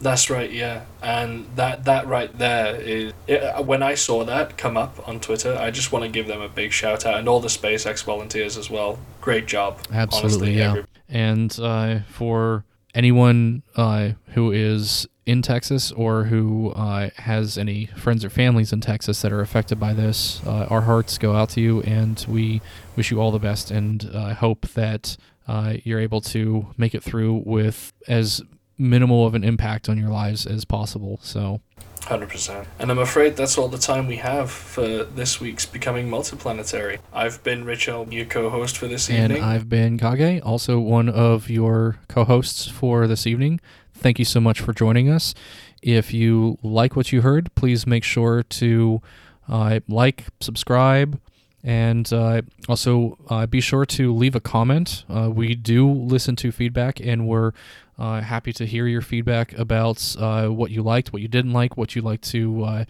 That's 0.00 0.28
right, 0.28 0.50
yeah, 0.50 0.84
and 1.02 1.46
that 1.54 1.84
that 1.84 2.08
right 2.08 2.36
there 2.36 2.74
is 2.74 3.12
it, 3.28 3.42
uh, 3.42 3.62
when 3.62 3.80
I 3.82 3.94
saw 3.94 4.24
that 4.24 4.58
come 4.58 4.76
up 4.76 5.08
on 5.08 5.20
Twitter. 5.20 5.56
I 5.56 5.70
just 5.70 5.92
want 5.92 6.04
to 6.04 6.10
give 6.10 6.26
them 6.26 6.42
a 6.42 6.48
big 6.48 6.72
shout 6.72 7.06
out 7.06 7.18
and 7.20 7.28
all 7.28 7.38
the 7.38 7.48
SpaceX 7.48 8.02
volunteers 8.02 8.56
as 8.58 8.68
well. 8.68 8.98
Great 9.20 9.46
job, 9.46 9.78
absolutely, 9.92 10.28
honestly, 10.28 10.58
yeah. 10.58 10.70
Every- 10.70 10.84
and 11.08 11.58
uh, 11.62 12.00
for 12.10 12.64
anyone 12.92 13.62
uh, 13.76 14.10
who 14.30 14.50
is 14.50 15.06
in 15.26 15.42
Texas 15.42 15.92
or 15.92 16.24
who 16.24 16.72
uh, 16.72 17.10
has 17.16 17.56
any 17.56 17.86
friends 17.86 18.24
or 18.24 18.30
families 18.30 18.72
in 18.72 18.80
Texas 18.80 19.22
that 19.22 19.32
are 19.32 19.40
affected 19.40 19.78
by 19.78 19.94
this, 19.94 20.44
uh, 20.44 20.66
our 20.70 20.80
hearts 20.82 21.18
go 21.18 21.36
out 21.36 21.50
to 21.50 21.60
you, 21.60 21.82
and 21.82 22.26
we 22.28 22.60
wish 22.96 23.12
you 23.12 23.20
all 23.20 23.30
the 23.30 23.38
best, 23.38 23.70
and 23.70 24.10
uh, 24.12 24.34
hope 24.34 24.66
that 24.74 25.16
uh, 25.46 25.74
you're 25.84 26.00
able 26.00 26.20
to 26.20 26.66
make 26.76 26.96
it 26.96 27.02
through 27.04 27.42
with 27.46 27.92
as 28.08 28.42
minimal 28.78 29.26
of 29.26 29.34
an 29.34 29.44
impact 29.44 29.88
on 29.88 29.98
your 29.98 30.10
lives 30.10 30.46
as 30.46 30.64
possible. 30.64 31.18
So. 31.22 31.60
100%. 32.00 32.66
And 32.78 32.90
I'm 32.90 32.98
afraid 32.98 33.34
that's 33.34 33.56
all 33.56 33.68
the 33.68 33.78
time 33.78 34.06
we 34.06 34.16
have 34.16 34.50
for 34.50 35.04
this 35.04 35.40
week's 35.40 35.64
Becoming 35.64 36.08
Multiplanetary. 36.08 36.98
I've 37.14 37.42
been 37.42 37.64
Richel, 37.64 38.12
your 38.12 38.26
co 38.26 38.50
host 38.50 38.76
for 38.76 38.86
this 38.86 39.08
and 39.08 39.32
evening. 39.32 39.42
And 39.42 39.46
I've 39.46 39.68
been 39.70 39.98
Kage, 39.98 40.42
also 40.42 40.78
one 40.78 41.08
of 41.08 41.48
your 41.48 41.98
co 42.08 42.24
hosts 42.24 42.66
for 42.66 43.06
this 43.06 43.26
evening. 43.26 43.60
Thank 43.94 44.18
you 44.18 44.24
so 44.26 44.38
much 44.38 44.60
for 44.60 44.74
joining 44.74 45.08
us. 45.08 45.34
If 45.80 46.12
you 46.12 46.58
like 46.62 46.94
what 46.94 47.10
you 47.10 47.22
heard, 47.22 47.54
please 47.54 47.86
make 47.86 48.04
sure 48.04 48.42
to 48.42 49.00
uh, 49.48 49.80
like, 49.88 50.24
subscribe, 50.40 51.18
and 51.64 52.12
uh, 52.12 52.42
also 52.68 53.16
uh, 53.30 53.46
be 53.46 53.60
sure 53.60 53.86
to 53.86 54.14
leave 54.14 54.34
a 54.34 54.40
comment. 54.40 55.04
Uh, 55.08 55.30
we 55.32 55.54
do 55.54 55.90
listen 55.90 56.36
to 56.36 56.52
feedback, 56.52 57.00
and 57.00 57.26
we're 57.26 57.52
uh, 57.98 58.20
happy 58.20 58.52
to 58.52 58.66
hear 58.66 58.86
your 58.86 59.00
feedback 59.00 59.56
about 59.58 60.14
uh, 60.18 60.48
what 60.48 60.70
you 60.70 60.82
liked, 60.82 61.12
what 61.12 61.22
you 61.22 61.28
didn't 61.28 61.52
like, 61.52 61.76
what 61.76 61.96
you'd 61.96 62.04
like 62.04 62.20
to 62.20 62.64
uh, 62.64 62.84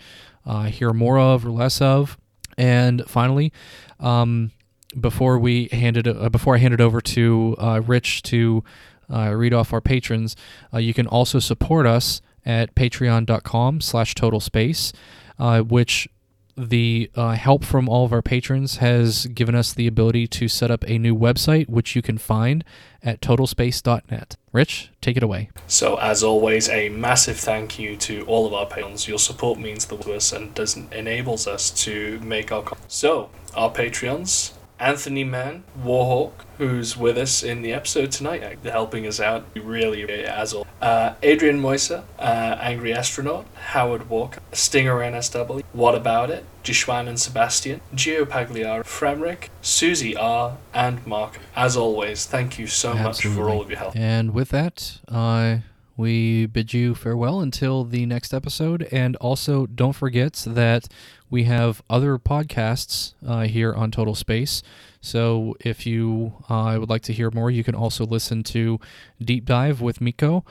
uh 0.45 0.65
hear 0.65 0.93
more 0.93 1.19
of 1.19 1.47
or 1.47 1.51
less 1.51 1.81
of. 1.81 2.19
And 2.59 3.05
finally, 3.07 3.53
um, 4.01 4.51
before 4.99 5.39
we 5.39 5.69
hand 5.71 5.97
it, 5.97 6.09
uh, 6.09 6.29
before 6.29 6.57
I 6.57 6.59
hand 6.59 6.75
it 6.75 6.81
over 6.81 7.01
to 7.01 7.57
uh, 7.59 7.81
Rich 7.85 8.23
to 8.25 8.65
read 9.09 9.55
off 9.55 9.73
our 9.73 9.81
patrons, 9.81 10.35
you 10.73 10.95
can 10.95 11.07
also 11.07 11.39
support 11.39 11.87
us 11.87 12.21
at 12.45 12.75
patreon.com/slash 12.75 14.15
total 14.15 14.41
space, 14.41 14.93
which 15.39 16.09
the 16.57 17.11
uh, 17.15 17.33
help 17.33 17.65
from 17.65 17.89
all 17.89 18.05
of 18.05 18.13
our 18.13 18.23
patrons 18.23 18.77
has 18.77 19.27
given 19.27 19.55
us 19.55 19.73
the 19.73 19.87
ability 19.87 20.27
to 20.29 20.49
set 20.49 20.71
up 20.71 20.85
a 20.89 20.99
new 20.99 21.17
website, 21.17 21.69
which 21.69 21.97
you 21.97 22.03
can 22.03 22.19
find 22.19 22.65
at 23.03 23.21
totalspace.net. 23.21 24.37
Rich, 24.53 24.91
take 25.01 25.17
it 25.17 25.23
away. 25.23 25.51
So, 25.67 25.97
as 25.97 26.23
always, 26.23 26.69
a 26.69 26.89
massive 26.91 27.39
thank 27.39 27.79
you 27.79 27.97
to 27.99 28.25
all 28.27 28.47
of 28.47 28.55
our 28.55 28.67
patrons. 28.67 29.09
Your 29.09 29.19
support 29.19 29.59
means 29.59 29.87
the 29.87 29.97
world 29.97 30.05
to 30.05 30.15
us 30.15 30.33
and 30.33 30.55
does 30.55 30.77
enables 30.93 31.47
us 31.47 31.71
to 31.85 32.21
make 32.21 32.53
our. 32.53 32.63
Con- 32.63 32.79
so, 32.89 33.31
our 33.55 33.71
Patreons 33.71 34.53
Anthony 34.79 35.25
Mann, 35.25 35.65
Warhawk, 35.83 36.33
who's 36.59 36.97
with 36.97 37.17
us 37.17 37.43
in 37.43 37.63
the 37.63 37.73
episode 37.73 38.11
tonight, 38.11 38.59
helping 38.65 39.07
us 39.07 39.21
out. 39.21 39.47
Really, 39.55 40.03
as 40.25 40.53
all. 40.53 40.67
Uh, 40.81 41.15
Adrian 41.23 41.61
Moisa, 41.61 42.05
uh, 42.19 42.57
Angry 42.61 42.93
Astronaut, 42.93 43.47
Howard 43.55 44.11
Walker, 44.11 44.41
Stinger 44.53 44.97
NSW, 44.97 45.63
What 45.73 45.95
About 45.95 46.31
It, 46.31 46.45
Jishwan 46.63 47.09
and 47.09 47.19
Sebastian, 47.19 47.81
Gio 47.95 48.25
Pagliaro, 48.25 48.83
Fremrick, 48.85 49.49
Susie 49.63 50.17
R, 50.17 50.59
and 50.73 51.07
Mark. 51.07 51.39
As 51.55 51.77
always, 51.77 52.27
thank 52.27 52.59
you 52.59 52.67
so 52.67 52.93
Absolutely. 52.93 53.31
much 53.31 53.37
for 53.37 53.51
all 53.51 53.63
of 53.63 53.71
your 53.71 53.79
help. 53.79 53.97
And 53.97 54.35
with 54.35 54.51
that, 54.51 55.01
uh, 55.09 55.59
we 55.97 56.47
bid 56.47 56.75
you 56.75 56.95
farewell 56.95 57.41
until 57.41 57.85
the 57.85 58.05
next 58.07 58.35
episode. 58.35 58.89
And 58.91 59.17
also, 59.17 59.67
don't 59.67 59.93
forget 59.93 60.45
that 60.47 60.89
we 61.35 61.43
have 61.43 61.83
other 61.91 62.17
podcasts 62.17 63.15
uh, 63.27 63.43
here 63.43 63.75
on 63.75 63.91
Total 63.91 64.15
Space. 64.15 64.63
So 65.01 65.57
if 65.59 65.85
you 65.85 66.33
uh, 66.49 66.77
would 66.79 66.89
like 66.89 67.03
to 67.03 67.13
hear 67.13 67.29
more, 67.33 67.51
you 67.51 67.65
can 67.65 67.75
also 67.75 68.07
listen 68.07 68.45
to 68.45 68.79
Deep 69.21 69.45
Dive 69.45 69.81
with 69.81 70.01
Miko, 70.01 70.45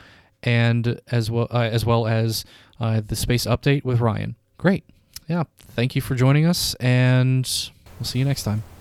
and 0.44 1.00
as 1.10 1.32
well 1.32 1.48
uh, 1.50 1.70
as 1.72 1.86
well 1.86 2.06
as 2.06 2.44
uh, 2.82 3.00
the 3.00 3.16
Space 3.16 3.46
Update 3.46 3.86
with 3.86 4.02
Ryan. 4.02 4.36
Great, 4.58 4.84
yeah. 5.30 5.44
Thank 5.58 5.96
you 5.96 6.02
for 6.02 6.16
joining 6.16 6.46
us, 6.46 6.76
and 6.82 7.50
we'll 7.98 8.06
see 8.06 8.20
you 8.20 8.26
next 8.26 8.44
time. 8.44 8.73